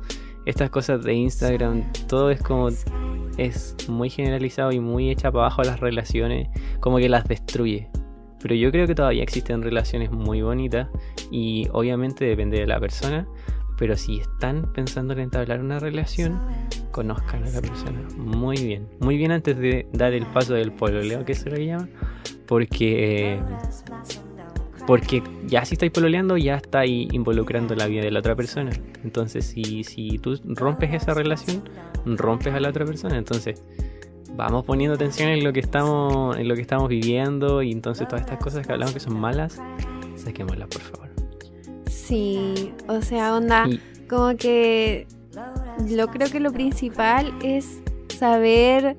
Estas 0.47 0.71
cosas 0.71 1.05
de 1.05 1.13
Instagram, 1.13 1.85
todo 2.09 2.31
es 2.31 2.41
como 2.41 2.71
es 3.37 3.77
muy 3.87 4.09
generalizado 4.09 4.73
y 4.73 4.81
muy 4.81 5.11
hecha 5.11 5.31
para 5.31 5.45
abajo 5.45 5.63
las 5.63 5.79
relaciones, 5.79 6.49
como 6.81 6.97
que 6.97 7.11
las 7.11 7.25
destruye. 7.25 7.91
Pero 8.41 8.55
yo 8.55 8.71
creo 8.71 8.87
que 8.87 8.95
todavía 8.95 9.23
existen 9.23 9.61
relaciones 9.61 10.11
muy 10.11 10.41
bonitas 10.41 10.89
y 11.31 11.69
obviamente 11.71 12.25
depende 12.25 12.61
de 12.61 12.67
la 12.67 12.81
persona. 12.81 13.27
Pero 13.77 13.97
si 13.97 14.21
están 14.21 14.73
pensando 14.73 15.15
en 15.15 15.21
entablar 15.21 15.61
una 15.61 15.81
relación, 15.81 16.41
conozcan 16.91 17.43
a 17.45 17.51
la 17.51 17.61
persona 17.61 18.01
muy 18.17 18.57
bien. 18.57 18.89
Muy 19.01 19.17
bien 19.17 19.33
antes 19.33 19.59
de 19.59 19.89
dar 19.93 20.13
el 20.13 20.27
paso 20.27 20.55
del 20.55 20.73
pololeo, 20.73 21.25
que 21.25 21.35
se 21.35 21.51
lo 21.51 21.57
llama. 21.57 21.89
Porque, 22.47 23.41
porque 24.87 25.23
ya 25.47 25.65
si 25.65 25.75
estáis 25.75 25.91
pololeando, 25.91 26.37
ya 26.37 26.57
estáis 26.57 27.13
involucrando 27.13 27.75
la 27.75 27.87
vida 27.87 28.03
de 28.03 28.11
la 28.11 28.21
otra 28.21 28.37
persona. 28.37 28.71
Entonces, 29.03 29.47
si, 29.47 29.83
si 29.83 30.19
tú 30.19 30.39
rompes 30.45 30.95
esa 30.95 31.15
relación, 31.15 31.69
rompes 32.05 32.55
a 32.55 32.61
la 32.61 32.69
otra 32.69 32.85
persona. 32.85 33.19
Entonces, 33.19 33.63
vamos 34.37 34.65
poniendo 34.65 34.95
atención 34.95 35.31
en 35.31 35.43
lo 35.43 35.53
que 35.53 35.61
estamos, 35.61 36.37
en 36.37 36.47
lo 36.49 36.55
que 36.55 36.63
estamos 36.63 36.89
viviendo. 36.89 37.63
Y 37.63 37.73
entonces 37.73 38.07
todas 38.07 38.23
estas 38.23 38.39
cosas 38.39 38.67
que 38.67 38.73
hablamos 38.73 38.95
que 38.95 39.01
son 39.01 39.19
malas, 39.19 39.61
saquémoslas, 40.17 40.69
por 40.69 40.83
favor. 40.83 41.14
Sí, 42.15 42.73
o 42.87 43.03
sea, 43.03 43.35
onda, 43.35 43.69
como 44.09 44.37
que 44.37 45.09
yo 45.89 46.07
creo 46.07 46.31
que 46.31 46.39
lo 46.39 46.53
principal 46.53 47.35
es 47.43 47.81
saber 48.17 48.97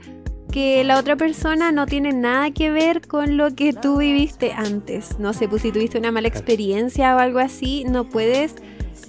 que 0.51 0.83
la 0.83 0.99
otra 0.99 1.15
persona 1.15 1.71
no 1.71 1.85
tiene 1.85 2.11
nada 2.11 2.51
que 2.51 2.71
ver 2.71 3.07
con 3.07 3.37
lo 3.37 3.55
que 3.55 3.71
tú 3.71 3.99
viviste 3.99 4.51
antes. 4.51 5.17
No 5.17 5.31
sé, 5.31 5.47
pues 5.47 5.61
si 5.61 5.71
tuviste 5.71 5.97
una 5.97 6.11
mala 6.11 6.27
experiencia 6.27 7.15
o 7.15 7.19
algo 7.19 7.39
así, 7.39 7.85
no 7.85 8.09
puedes 8.09 8.55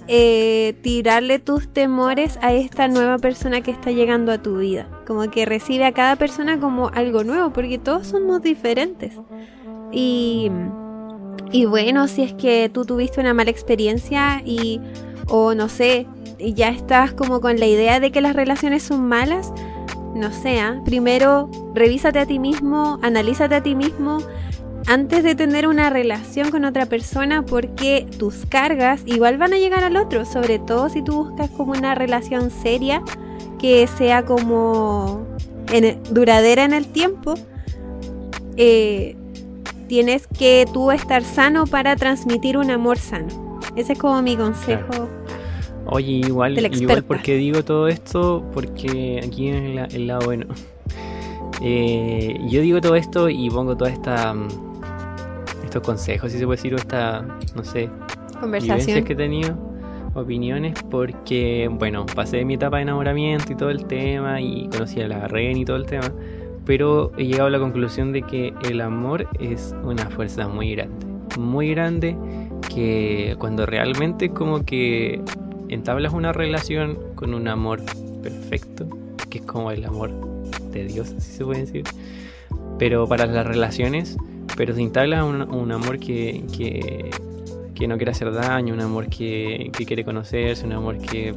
eh, 0.07 0.73
tirarle 0.83 1.39
tus 1.39 1.67
temores 1.67 2.39
a 2.41 2.53
esta 2.53 2.87
nueva 2.87 3.17
persona 3.17 3.59
que 3.59 3.71
está 3.71 3.91
llegando 3.91 4.31
a 4.31 4.41
tu 4.41 4.59
vida. 4.59 4.87
Como 5.05 5.29
que 5.29 5.45
recibe 5.45 5.83
a 5.83 5.91
cada 5.91 6.15
persona 6.15 6.61
como 6.61 6.91
algo 6.93 7.25
nuevo, 7.25 7.51
porque 7.51 7.77
todos 7.77 8.07
somos 8.07 8.41
diferentes. 8.41 9.15
Y, 9.91 10.49
y 11.51 11.65
bueno, 11.65 12.07
si 12.07 12.23
es 12.23 12.33
que 12.33 12.69
tú 12.69 12.85
tuviste 12.85 13.19
una 13.19 13.33
mala 13.33 13.51
experiencia 13.51 14.41
y, 14.45 14.81
o 15.27 15.53
no 15.53 15.69
sé, 15.69 16.07
ya 16.39 16.69
estás 16.69 17.13
como 17.13 17.41
con 17.41 17.59
la 17.59 17.65
idea 17.65 17.99
de 17.99 18.11
que 18.11 18.21
las 18.21 18.35
relaciones 18.35 18.83
son 18.83 19.07
malas, 19.07 19.53
no 20.13 20.31
sé, 20.31 20.59
¿ah? 20.59 20.81
primero 20.85 21.49
revísate 21.73 22.19
a 22.19 22.25
ti 22.25 22.39
mismo, 22.39 22.99
analízate 23.01 23.55
a 23.55 23.63
ti 23.63 23.75
mismo 23.75 24.19
antes 24.87 25.23
de 25.23 25.35
tener 25.35 25.67
una 25.67 25.89
relación 25.89 26.49
con 26.49 26.63
otra 26.65 26.85
persona 26.85 27.45
porque 27.45 28.07
tus 28.17 28.45
cargas 28.45 29.01
igual 29.05 29.37
van 29.37 29.53
a 29.53 29.57
llegar 29.57 29.83
al 29.83 29.97
otro, 29.97 30.25
sobre 30.25 30.59
todo 30.59 30.89
si 30.89 31.01
tú 31.01 31.25
buscas 31.25 31.49
como 31.51 31.73
una 31.73 31.93
relación 31.93 32.51
seria 32.51 33.01
que 33.59 33.87
sea 33.87 34.23
como 34.25 35.25
duradera 36.11 36.63
en 36.63 36.73
el 36.73 36.87
tiempo. 36.87 37.35
eh, 38.55 39.15
tienes 39.87 40.27
que 40.27 40.65
tú 40.73 40.91
estar 40.91 41.23
sano 41.23 41.65
para 41.65 41.95
transmitir 41.95 42.57
un 42.57 42.69
amor 42.71 42.97
sano. 42.97 43.27
Ese 43.75 43.93
es 43.93 43.99
como 43.99 44.21
mi 44.21 44.35
consejo. 44.35 45.09
Oye, 45.87 46.11
igual, 46.13 46.57
igual 46.75 47.03
porque 47.03 47.35
digo 47.35 47.63
todo 47.63 47.87
esto, 47.87 48.43
porque 48.53 49.21
aquí 49.25 49.47
es 49.49 49.75
la- 49.75 49.85
el 49.85 50.07
lado 50.07 50.25
bueno. 50.25 50.45
Eh, 51.61 52.39
yo 52.49 52.61
digo 52.61 52.81
todo 52.81 52.95
esto 52.95 53.29
y 53.29 53.49
pongo 53.49 53.75
toda 53.75 53.89
esta 53.89 54.33
mm, 54.33 54.47
estos 55.63 55.81
consejos, 55.81 56.31
si 56.31 56.37
se 56.37 56.45
puede 56.45 56.57
decir, 56.57 56.73
o 56.73 56.77
esta, 56.77 57.25
no 57.55 57.63
sé, 57.63 57.89
Conversación. 58.39 59.03
que 59.03 59.13
he 59.13 59.15
tenido, 59.15 59.55
opiniones, 60.13 60.73
porque, 60.89 61.69
bueno, 61.71 62.05
pasé 62.05 62.45
mi 62.45 62.53
etapa 62.55 62.77
de 62.77 62.83
enamoramiento 62.83 63.51
y 63.51 63.55
todo 63.55 63.69
el 63.69 63.85
tema, 63.85 64.39
y 64.39 64.67
conocí 64.69 65.01
a 65.01 65.07
la 65.07 65.27
reina 65.27 65.59
y 65.59 65.65
todo 65.65 65.77
el 65.77 65.85
tema, 65.85 66.11
pero 66.67 67.13
he 67.17 67.25
llegado 67.25 67.47
a 67.47 67.49
la 67.49 67.59
conclusión 67.59 68.11
de 68.11 68.23
que 68.23 68.53
el 68.69 68.81
amor 68.81 69.27
es 69.39 69.73
una 69.83 70.09
fuerza 70.09 70.49
muy 70.49 70.75
grande, 70.75 71.05
muy 71.39 71.69
grande, 71.71 72.17
que 72.67 73.37
cuando 73.39 73.65
realmente 73.65 74.29
como 74.31 74.65
que 74.65 75.21
entablas 75.69 76.11
una 76.11 76.33
relación 76.33 76.99
con 77.15 77.33
un 77.33 77.47
amor 77.47 77.81
perfecto, 78.21 78.85
que 79.29 79.37
es 79.37 79.45
como 79.45 79.71
el 79.71 79.85
amor 79.85 80.11
de 80.73 80.85
Dios, 80.85 81.13
si 81.19 81.31
se 81.31 81.45
puede 81.45 81.61
decir, 81.61 81.85
pero 82.77 83.07
para 83.07 83.25
las 83.27 83.47
relaciones, 83.47 84.17
pero 84.57 84.75
se 84.75 84.81
instala 84.81 85.23
un, 85.23 85.71
amor 85.71 85.99
que, 85.99 86.43
que, 86.55 87.11
que 87.75 87.87
no 87.87 87.95
quiere 87.95 88.11
hacer 88.11 88.33
daño, 88.33 88.73
un 88.73 88.81
amor 88.81 89.07
que, 89.07 89.71
que 89.71 89.85
quiere 89.85 90.03
conocerse, 90.03 90.65
un 90.65 90.73
amor 90.73 90.97
que, 90.97 91.33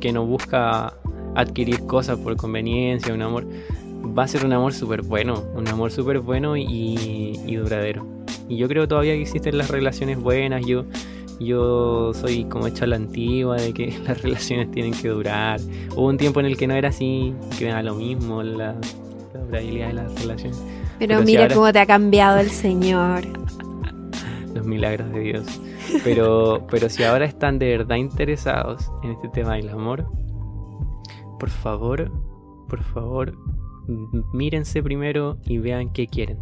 que 0.00 0.12
no 0.12 0.26
busca 0.26 0.92
adquirir 1.36 1.86
cosas 1.86 2.18
por 2.18 2.36
conveniencia, 2.36 3.14
un 3.14 3.22
amor 3.22 3.46
va 4.06 4.24
a 4.24 4.28
ser 4.28 4.44
un 4.44 4.52
amor 4.52 4.72
súper 4.72 5.02
bueno, 5.02 5.42
un 5.54 5.66
amor 5.68 5.90
súper 5.90 6.20
bueno 6.20 6.56
y, 6.56 7.38
y 7.46 7.54
duradero. 7.56 8.06
Y 8.48 8.56
yo 8.56 8.68
creo 8.68 8.86
todavía 8.88 9.14
que 9.14 9.22
existen 9.22 9.58
las 9.58 9.70
relaciones 9.70 10.18
buenas, 10.20 10.64
yo, 10.66 10.84
yo 11.40 12.12
soy 12.14 12.44
como 12.44 12.66
hecha 12.66 12.84
a 12.84 12.88
la 12.88 12.96
antigua 12.96 13.56
de 13.56 13.72
que 13.74 13.98
las 14.06 14.22
relaciones 14.22 14.70
tienen 14.70 14.92
que 14.94 15.08
durar. 15.08 15.60
Hubo 15.94 16.06
un 16.06 16.16
tiempo 16.18 16.40
en 16.40 16.46
el 16.46 16.56
que 16.56 16.66
no 16.66 16.74
era 16.74 16.88
así, 16.90 17.34
que 17.58 17.68
era 17.68 17.82
lo 17.82 17.94
mismo 17.94 18.42
la, 18.42 18.74
la 19.34 19.40
durabilidad 19.40 19.88
de 19.88 19.92
las 19.94 20.20
relaciones, 20.22 20.56
Pero, 20.98 21.08
pero 21.14 21.20
si 21.20 21.26
mira 21.26 21.42
ahora- 21.42 21.54
cómo 21.54 21.72
te 21.72 21.78
ha 21.80 21.86
cambiado 21.86 22.38
el 22.38 22.50
Señor. 22.50 23.22
los 24.54 24.66
milagros 24.66 25.10
de 25.12 25.20
Dios. 25.20 25.60
Pero, 26.02 26.66
pero 26.70 26.88
si 26.88 27.04
ahora 27.04 27.26
están 27.26 27.58
de 27.60 27.68
verdad 27.76 27.96
interesados 27.96 28.90
en 29.04 29.12
este 29.12 29.28
tema 29.28 29.54
del 29.54 29.68
amor, 29.68 30.06
por 31.38 31.48
favor, 31.50 32.10
por 32.68 32.82
favor, 32.82 33.36
mírense 34.32 34.82
primero 34.82 35.38
y 35.44 35.58
vean 35.58 35.92
qué 35.92 36.06
quieren. 36.06 36.38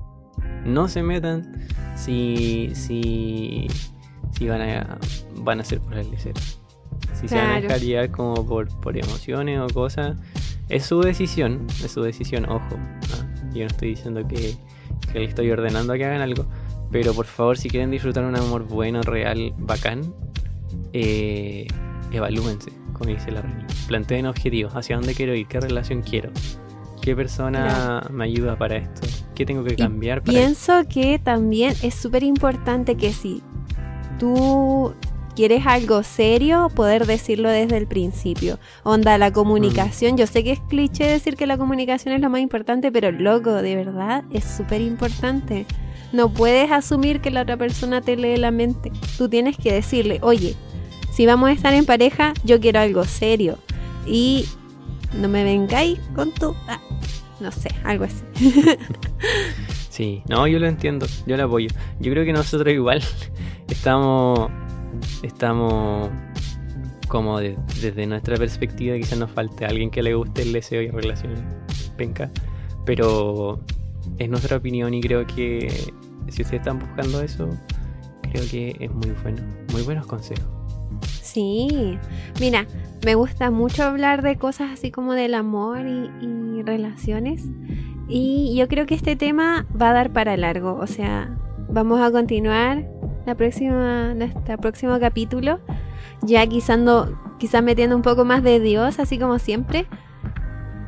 No 0.64 0.88
se 0.88 1.02
metan 1.02 1.66
si, 1.96 2.70
si, 2.74 3.66
si 4.32 4.48
van, 4.48 4.62
a, 4.62 4.98
van 5.36 5.60
a 5.60 5.64
ser 5.64 5.80
por 5.80 5.94
el 5.94 6.10
deseo. 6.10 6.34
Si 7.12 7.28
se 7.28 7.36
van 7.36 7.50
a 7.50 7.60
dejar 7.60 7.80
llevar 7.80 8.10
como 8.10 8.46
por, 8.46 8.68
por 8.80 8.96
emociones 8.96 9.60
o 9.60 9.66
cosas, 9.72 10.16
es 10.68 10.86
su 10.86 11.00
decisión, 11.00 11.66
es 11.84 11.92
su 11.92 12.02
decisión, 12.02 12.48
ojo. 12.48 12.76
¿ah? 12.76 13.50
Yo 13.52 13.60
no 13.60 13.66
estoy 13.66 13.90
diciendo 13.90 14.26
que, 14.26 14.54
que 15.12 15.18
le 15.18 15.24
estoy 15.26 15.50
ordenando 15.50 15.92
a 15.92 15.96
que 15.96 16.04
hagan 16.04 16.22
algo, 16.22 16.46
pero 16.90 17.12
por 17.12 17.26
favor, 17.26 17.58
si 17.58 17.68
quieren 17.68 17.90
disfrutar 17.90 18.24
un 18.24 18.36
amor 18.36 18.66
bueno, 18.66 19.02
real, 19.02 19.52
bacán, 19.58 20.14
eh, 20.92 21.66
evalúense, 22.10 22.72
como 22.92 23.10
dice 23.10 23.30
la 23.30 23.42
reina. 23.42 23.66
Planteen 23.88 24.26
objetivos, 24.26 24.74
hacia 24.74 24.96
dónde 24.96 25.14
quiero 25.14 25.34
ir, 25.34 25.46
qué 25.46 25.60
relación 25.60 26.02
quiero, 26.02 26.30
qué 27.04 27.14
persona 27.14 28.02
me 28.10 28.24
ayuda 28.24 28.56
para 28.56 28.78
esto, 28.78 29.06
qué 29.34 29.44
tengo 29.44 29.62
que 29.62 29.74
Y 29.74 29.76
cambiar 29.76 30.22
para 30.22 30.38
Pienso 30.38 30.72
que 30.88 31.18
también 31.18 31.74
es 31.82 31.94
súper 31.94 32.22
importante 32.22 32.96
que 32.96 33.12
si 33.12 33.42
tú 34.18 34.94
quieres 35.36 35.66
algo 35.66 36.02
serio, 36.02 36.70
poder 36.74 37.06
decirlo 37.06 37.50
desde 37.50 37.76
el 37.76 37.86
principio. 37.86 38.58
Onda, 38.84 39.18
la 39.18 39.32
comunicación, 39.32 40.16
yo 40.16 40.26
sé 40.26 40.44
que 40.44 40.52
es 40.52 40.60
cliché 40.60 41.04
decir 41.04 41.36
que 41.36 41.46
la 41.46 41.58
comunicación 41.58 42.14
es 42.14 42.22
lo 42.22 42.30
más 42.30 42.40
importante, 42.40 42.90
pero 42.90 43.12
loco, 43.12 43.52
de 43.52 43.76
verdad, 43.76 44.24
es 44.32 44.44
súper 44.44 44.80
importante. 44.80 45.66
No 46.12 46.30
puedes 46.30 46.70
asumir 46.70 47.20
que 47.20 47.30
la 47.30 47.42
otra 47.42 47.58
persona 47.58 48.00
te 48.00 48.16
lee 48.16 48.38
la 48.38 48.50
mente. 48.50 48.92
Tú 49.18 49.28
tienes 49.28 49.58
que 49.58 49.74
decirle, 49.74 50.20
oye, 50.22 50.54
si 51.12 51.26
vamos 51.26 51.50
a 51.50 51.52
estar 51.52 51.74
en 51.74 51.84
pareja, 51.84 52.32
yo 52.44 52.60
quiero 52.60 52.80
algo 52.80 53.04
serio. 53.04 53.58
Y 54.06 54.46
no 55.20 55.28
me 55.28 55.44
vengáis 55.44 55.98
con 56.14 56.32
tu... 56.32 56.54
ah, 56.68 56.80
no 57.40 57.50
sé, 57.52 57.68
algo 57.84 58.04
así. 58.04 58.24
Sí, 59.90 60.24
no, 60.28 60.44
yo 60.48 60.58
lo 60.58 60.66
entiendo, 60.66 61.06
yo 61.24 61.36
lo 61.36 61.44
apoyo. 61.44 61.68
Yo 62.00 62.10
creo 62.10 62.24
que 62.24 62.32
nosotros 62.32 62.74
igual 62.74 63.00
estamos, 63.68 64.50
estamos 65.22 66.10
como 67.06 67.38
de- 67.38 67.56
desde 67.80 68.04
nuestra 68.06 68.36
perspectiva, 68.36 68.96
quizás 68.96 69.20
nos 69.20 69.30
falte 69.30 69.64
alguien 69.66 69.90
que 69.92 70.02
le 70.02 70.14
guste 70.14 70.42
el 70.42 70.52
deseo 70.52 70.82
y 70.82 70.88
relaciones 70.88 71.38
penca, 71.96 72.28
pero 72.84 73.60
es 74.18 74.28
nuestra 74.28 74.56
opinión 74.56 74.92
y 74.94 75.00
creo 75.00 75.24
que 75.28 75.68
si 76.28 76.42
ustedes 76.42 76.54
están 76.60 76.80
buscando 76.80 77.22
eso, 77.22 77.48
creo 78.32 78.42
que 78.50 78.76
es 78.80 78.90
muy 78.90 79.12
bueno, 79.22 79.42
muy 79.72 79.82
buenos 79.82 80.06
consejos. 80.06 80.44
Sí, 81.02 81.98
mira, 82.40 82.66
me 83.04 83.14
gusta 83.14 83.50
mucho 83.50 83.82
hablar 83.84 84.22
de 84.22 84.36
cosas 84.36 84.70
así 84.72 84.90
como 84.90 85.14
del 85.14 85.34
amor 85.34 85.80
y, 85.86 86.10
y 86.24 86.62
relaciones. 86.62 87.44
Y 88.08 88.54
yo 88.56 88.68
creo 88.68 88.86
que 88.86 88.94
este 88.94 89.16
tema 89.16 89.66
va 89.80 89.90
a 89.90 89.92
dar 89.94 90.12
para 90.12 90.36
largo. 90.36 90.74
O 90.80 90.86
sea, 90.86 91.36
vamos 91.68 92.00
a 92.00 92.10
continuar 92.10 92.84
la 93.26 93.34
próxima, 93.34 94.14
nuestro 94.14 94.58
próximo 94.58 94.98
capítulo. 95.00 95.58
Ya 96.22 96.46
quizás 96.46 96.78
no- 96.78 97.08
quizás 97.38 97.62
metiendo 97.62 97.96
un 97.96 98.02
poco 98.02 98.24
más 98.24 98.42
de 98.42 98.60
Dios, 98.60 98.98
así 98.98 99.18
como 99.18 99.38
siempre. 99.38 99.86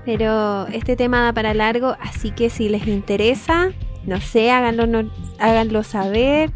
Pero 0.05 0.67
este 0.69 0.95
tema 0.95 1.23
da 1.23 1.33
para 1.33 1.53
largo, 1.55 1.97
así 2.01 2.31
que 2.31 2.49
si 2.49 2.69
les 2.69 2.87
interesa, 2.87 3.71
no 4.05 4.21
sé, 4.21 4.51
háganlo, 4.53 4.87
no- 4.87 5.11
háganlo 5.41 5.83
saber. 5.83 6.53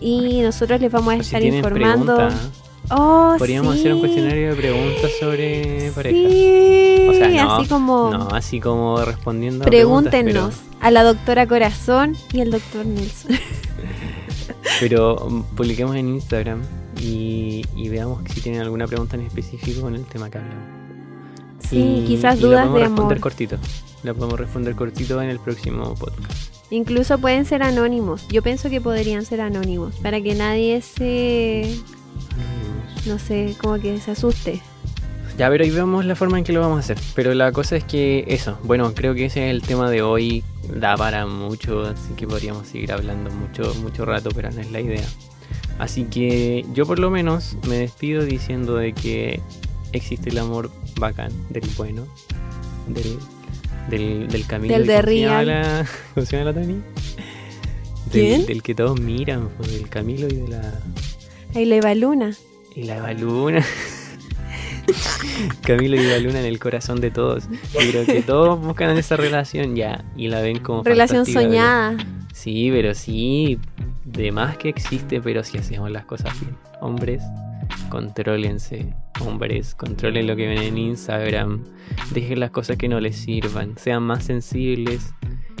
Y 0.00 0.40
nosotros 0.40 0.80
les 0.80 0.90
vamos 0.90 1.12
a 1.14 1.16
si 1.16 1.22
estar 1.22 1.42
informando. 1.44 2.16
Oh, 2.90 3.34
podríamos 3.38 3.74
sí. 3.74 3.80
hacer 3.80 3.94
un 3.94 4.00
cuestionario 4.00 4.50
de 4.50 4.56
preguntas 4.56 5.10
sobre 5.20 5.90
pareja. 5.94 6.16
Sí, 6.30 7.06
O 7.08 7.12
sea, 7.14 7.28
no, 7.44 7.54
así 7.56 7.68
como 7.68 8.10
No, 8.10 8.28
así 8.28 8.60
como 8.60 9.04
respondiendo 9.04 9.64
a 9.64 9.66
preguntas, 9.66 10.10
pero- 10.12 10.24
pregúntenos 10.32 10.54
a 10.80 10.90
la 10.90 11.02
doctora 11.02 11.46
Corazón 11.46 12.16
y 12.32 12.40
al 12.40 12.50
doctor 12.50 12.86
Nelson. 12.86 13.32
Pero 14.80 15.16
mm, 15.28 15.42
publiquemos 15.56 15.96
en 15.96 16.08
Instagram 16.08 16.62
y, 17.00 17.64
y 17.76 17.88
veamos 17.88 18.20
si 18.32 18.40
tienen 18.40 18.60
alguna 18.62 18.86
pregunta 18.86 19.16
en 19.16 19.22
específico 19.22 19.80
con 19.82 19.94
el 19.94 20.04
tema 20.04 20.30
que 20.30 20.38
hablamos. 20.38 20.64
Sí, 21.68 22.02
Y- 22.02 22.04
quizás 22.06 22.38
y 22.38 22.42
la 22.42 22.46
dudas 22.46 22.60
podemos 22.68 22.74
de 22.74 22.84
responder 22.84 23.16
amor. 23.16 23.20
cortito. 23.20 23.56
La 24.04 24.14
podemos 24.14 24.38
responder 24.38 24.74
cortito 24.76 25.20
en 25.20 25.30
el 25.30 25.40
próximo 25.40 25.94
podcast. 25.94 26.54
Incluso 26.70 27.18
pueden 27.18 27.44
ser 27.44 27.62
anónimos. 27.62 28.26
Yo 28.28 28.42
pienso 28.42 28.70
que 28.70 28.80
podrían 28.80 29.24
ser 29.24 29.40
anónimos 29.40 29.96
para 29.96 30.20
que 30.20 30.34
nadie 30.34 30.80
se, 30.82 31.74
no 33.08 33.18
sé, 33.18 33.54
como 33.60 33.78
que 33.80 33.98
se 33.98 34.10
asuste. 34.12 34.60
Ya, 35.36 35.48
pero 35.48 35.62
ahí 35.64 35.70
vemos 35.70 36.04
la 36.04 36.16
forma 36.16 36.36
en 36.38 36.44
que 36.44 36.52
lo 36.52 36.60
vamos 36.60 36.76
a 36.78 36.80
hacer. 36.80 36.98
Pero 37.14 37.32
la 37.32 37.52
cosa 37.52 37.76
es 37.76 37.84
que 37.84 38.24
eso, 38.28 38.58
bueno, 38.64 38.92
creo 38.94 39.14
que 39.14 39.26
ese 39.26 39.48
es 39.48 39.54
el 39.54 39.62
tema 39.62 39.88
de 39.90 40.02
hoy. 40.02 40.42
Da 40.68 40.96
para 40.96 41.26
mucho, 41.26 41.82
así 41.86 42.12
que 42.16 42.26
podríamos 42.26 42.66
seguir 42.68 42.92
hablando 42.92 43.30
mucho, 43.30 43.72
mucho 43.76 44.04
rato, 44.04 44.30
pero 44.34 44.50
no 44.50 44.60
es 44.60 44.70
la 44.70 44.80
idea. 44.80 45.06
Así 45.78 46.04
que 46.04 46.66
yo 46.74 46.84
por 46.86 46.98
lo 46.98 47.08
menos 47.08 47.56
me 47.68 47.76
despido 47.76 48.24
diciendo 48.24 48.74
de 48.76 48.92
que 48.92 49.40
existe 49.92 50.28
el 50.30 50.38
amor 50.38 50.70
bacán, 50.98 51.30
del 51.50 51.62
bueno, 51.76 52.06
del, 52.88 53.16
del, 53.88 54.28
del 54.28 54.46
camino. 54.46 54.74
Del 54.74 54.86
de 54.86 54.94
¿cómo 54.94 55.06
se 55.08 55.20
llama 55.20 55.42
real. 55.44 55.46
la- 55.46 55.86
¿Cómo 56.14 56.26
se 56.26 56.36
llama 56.36 56.52
la. 56.52 56.60
Del, 58.12 58.46
del 58.46 58.62
que 58.62 58.74
todos 58.74 59.00
miran, 59.00 59.48
pues, 59.56 59.72
del 59.72 59.88
Camilo 59.88 60.26
y 60.28 60.34
de 60.36 60.48
la... 60.48 60.80
Ahí 61.54 61.64
le 61.66 61.80
va 61.80 61.94
Luna. 61.94 62.34
Y 62.78 62.84
la 62.84 62.98
Eva 62.98 63.12
Luna. 63.12 63.60
Camilo 65.66 65.96
y 65.96 66.06
Eva 66.06 66.18
Luna 66.18 66.38
en 66.38 66.46
el 66.46 66.60
corazón 66.60 67.00
de 67.00 67.10
todos. 67.10 67.48
Yo 67.72 67.80
creo 67.90 68.06
que 68.06 68.22
todos 68.22 68.60
buscan 68.60 68.96
esa 68.96 69.16
relación 69.16 69.74
ya 69.74 70.04
y 70.16 70.28
la 70.28 70.40
ven 70.42 70.60
como 70.60 70.84
Relación 70.84 71.26
soñada. 71.26 71.96
Sí, 72.32 72.70
pero 72.70 72.94
sí, 72.94 73.58
de 74.04 74.30
más 74.30 74.58
que 74.58 74.68
existe, 74.68 75.20
pero 75.20 75.42
si 75.42 75.58
hacemos 75.58 75.90
las 75.90 76.04
cosas 76.04 76.40
bien. 76.40 76.56
Hombres, 76.80 77.24
contrólense. 77.88 78.94
Hombres, 79.26 79.74
controlen 79.74 80.28
lo 80.28 80.36
que 80.36 80.46
ven 80.46 80.62
en 80.62 80.78
Instagram. 80.78 81.64
Dejen 82.12 82.38
las 82.38 82.52
cosas 82.52 82.76
que 82.76 82.86
no 82.86 83.00
les 83.00 83.16
sirvan. 83.16 83.76
Sean 83.76 84.04
más 84.04 84.22
sensibles 84.22 85.12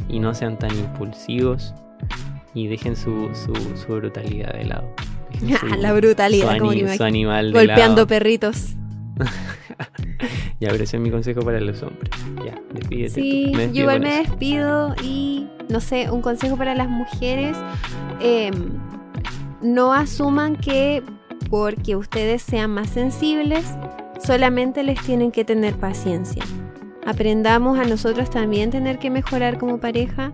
y 0.08 0.20
no 0.20 0.34
sean 0.34 0.56
tan 0.56 0.70
impulsivos. 0.70 1.74
Y 2.54 2.68
dejen 2.68 2.94
su, 2.94 3.28
su, 3.34 3.52
su 3.76 3.92
brutalidad 3.92 4.52
de 4.52 4.66
lado. 4.66 4.94
Su- 5.60 5.66
la 5.80 5.92
brutalidad, 5.92 6.52
su, 6.52 6.58
como 6.58 6.70
ani- 6.72 6.82
me 6.82 6.88
su 6.88 6.94
imagino. 7.02 7.04
animal 7.06 7.52
de 7.52 7.58
Golpeando 7.58 8.06
perritos. 8.06 8.74
Ya, 10.60 10.70
pero 10.70 10.82
ese 10.82 10.96
es 10.96 11.02
mi 11.02 11.10
consejo 11.10 11.42
para 11.42 11.60
los 11.60 11.80
hombres. 11.84 12.10
Ya, 12.44 12.60
despídete. 12.74 13.14
Sí, 13.20 13.52
tú. 13.52 13.60
Yo 13.72 13.82
igual 13.82 14.00
me 14.00 14.20
eso. 14.20 14.28
despido 14.30 14.94
y 15.04 15.46
no 15.68 15.80
sé, 15.80 16.10
un 16.10 16.20
consejo 16.20 16.56
para 16.56 16.74
las 16.74 16.88
mujeres. 16.88 17.56
eh, 18.20 18.50
no 19.62 19.92
asuman 19.92 20.56
que 20.56 21.02
porque 21.48 21.94
ustedes 21.94 22.42
sean 22.42 22.72
más 22.72 22.90
sensibles, 22.90 23.64
solamente 24.24 24.82
les 24.82 25.00
tienen 25.02 25.30
que 25.30 25.44
tener 25.44 25.74
paciencia. 25.76 26.42
Aprendamos 27.08 27.78
a 27.78 27.84
nosotros 27.84 28.28
también 28.28 28.68
tener 28.68 28.98
que 28.98 29.08
mejorar 29.08 29.56
como 29.56 29.78
pareja. 29.78 30.30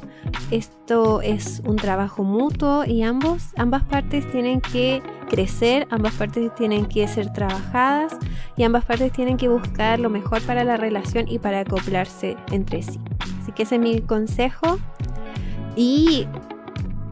Esto 0.50 1.22
es 1.22 1.62
un 1.64 1.76
trabajo 1.76 2.24
mutuo 2.24 2.84
y 2.84 3.02
ambos, 3.04 3.44
ambas 3.56 3.84
partes 3.84 4.28
tienen 4.32 4.60
que 4.60 5.00
crecer, 5.30 5.86
ambas 5.90 6.14
partes 6.14 6.52
tienen 6.56 6.86
que 6.86 7.06
ser 7.06 7.32
trabajadas 7.32 8.16
y 8.56 8.64
ambas 8.64 8.84
partes 8.84 9.12
tienen 9.12 9.36
que 9.36 9.46
buscar 9.48 10.00
lo 10.00 10.10
mejor 10.10 10.42
para 10.42 10.64
la 10.64 10.76
relación 10.76 11.26
y 11.28 11.38
para 11.38 11.60
acoplarse 11.60 12.36
entre 12.50 12.82
sí. 12.82 12.98
Así 13.40 13.52
que 13.52 13.62
ese 13.62 13.76
es 13.76 13.80
mi 13.80 14.00
consejo. 14.00 14.78
Y 15.76 16.26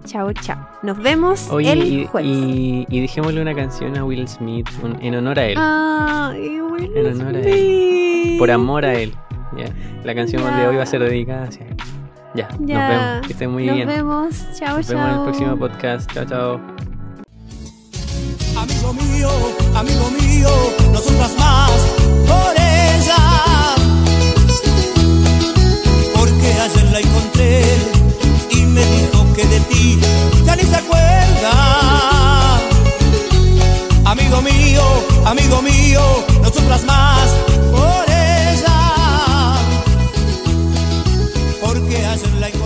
chao, 0.07 0.33
chao. 0.33 0.59
Nos 0.83 0.99
vemos 1.01 1.49
Oye, 1.51 1.71
el 1.71 1.85
y, 1.85 2.07
jueves. 2.07 2.29
y, 2.29 2.85
y 2.91 3.01
dejémosle 3.01 3.41
una 3.41 3.55
canción 3.55 3.97
a 3.97 4.05
Will 4.05 4.27
Smith 4.27 4.69
un- 4.83 5.01
en 5.01 5.15
honor 5.15 5.39
a 5.39 5.47
él. 5.47 5.55
Ay, 5.57 6.61
Will 6.61 6.97
En 6.97 7.07
honor 7.21 7.37
a 7.37 7.43
Smith. 7.45 8.39
Por 8.41 8.51
amor 8.51 8.85
a 8.85 8.95
él. 8.95 9.13
Ya. 9.57 9.67
La 10.05 10.15
canción 10.15 10.43
Ya. 10.43 10.57
de 10.57 10.69
hoy 10.69 10.77
va 10.77 10.83
a 10.83 10.87
ser 10.87 11.03
dedicada 11.03 11.45
hacia 11.45 11.67
él. 11.67 11.77
Ya, 12.35 12.49
nos 12.59 12.67
vemos. 12.67 13.27
Que 13.27 13.33
estén 13.35 13.51
muy 13.51 13.67
Nos 13.67 13.77
bien. 13.77 13.89
vemos. 13.89 14.35
Chao, 14.59 14.77
Nos 14.79 14.87
chao. 14.87 14.97
vemos 14.97 15.11
en 15.13 15.17
el 15.19 15.23
próximo 15.25 15.57
podcast. 15.59 16.11
Chao, 16.13 16.25
chao. 16.25 16.61
Amigo 18.57 18.93
mío, 18.95 19.29
amigo 19.75 20.11
mío, 20.11 20.49
no 20.93 20.99
sufras 20.99 21.35
más 21.39 21.71
por 22.27 22.55
ella. 22.57 23.17
Porque 26.15 26.53
ayer 26.53 26.93
la 26.93 27.01
encontré 27.01 27.63
y 28.51 28.63
me 28.67 28.81
dijo 28.85 29.27
que 29.35 29.45
de 29.47 29.61
ti 29.61 29.99
ya 30.45 30.57
ni 30.57 30.63
se 30.63 30.77
acuerda. 30.77 31.53
Amigo 34.05 34.43
mío, 34.43 34.83
amigo 35.27 35.63
mío, 35.63 36.01
no 36.43 36.49
sufras 36.51 36.85
más 36.85 37.29
por 37.73 38.05
ella. 38.09 38.32
Porque 42.13 42.27
ayer 42.27 42.41
la 42.41 42.49
encontré 42.49 42.62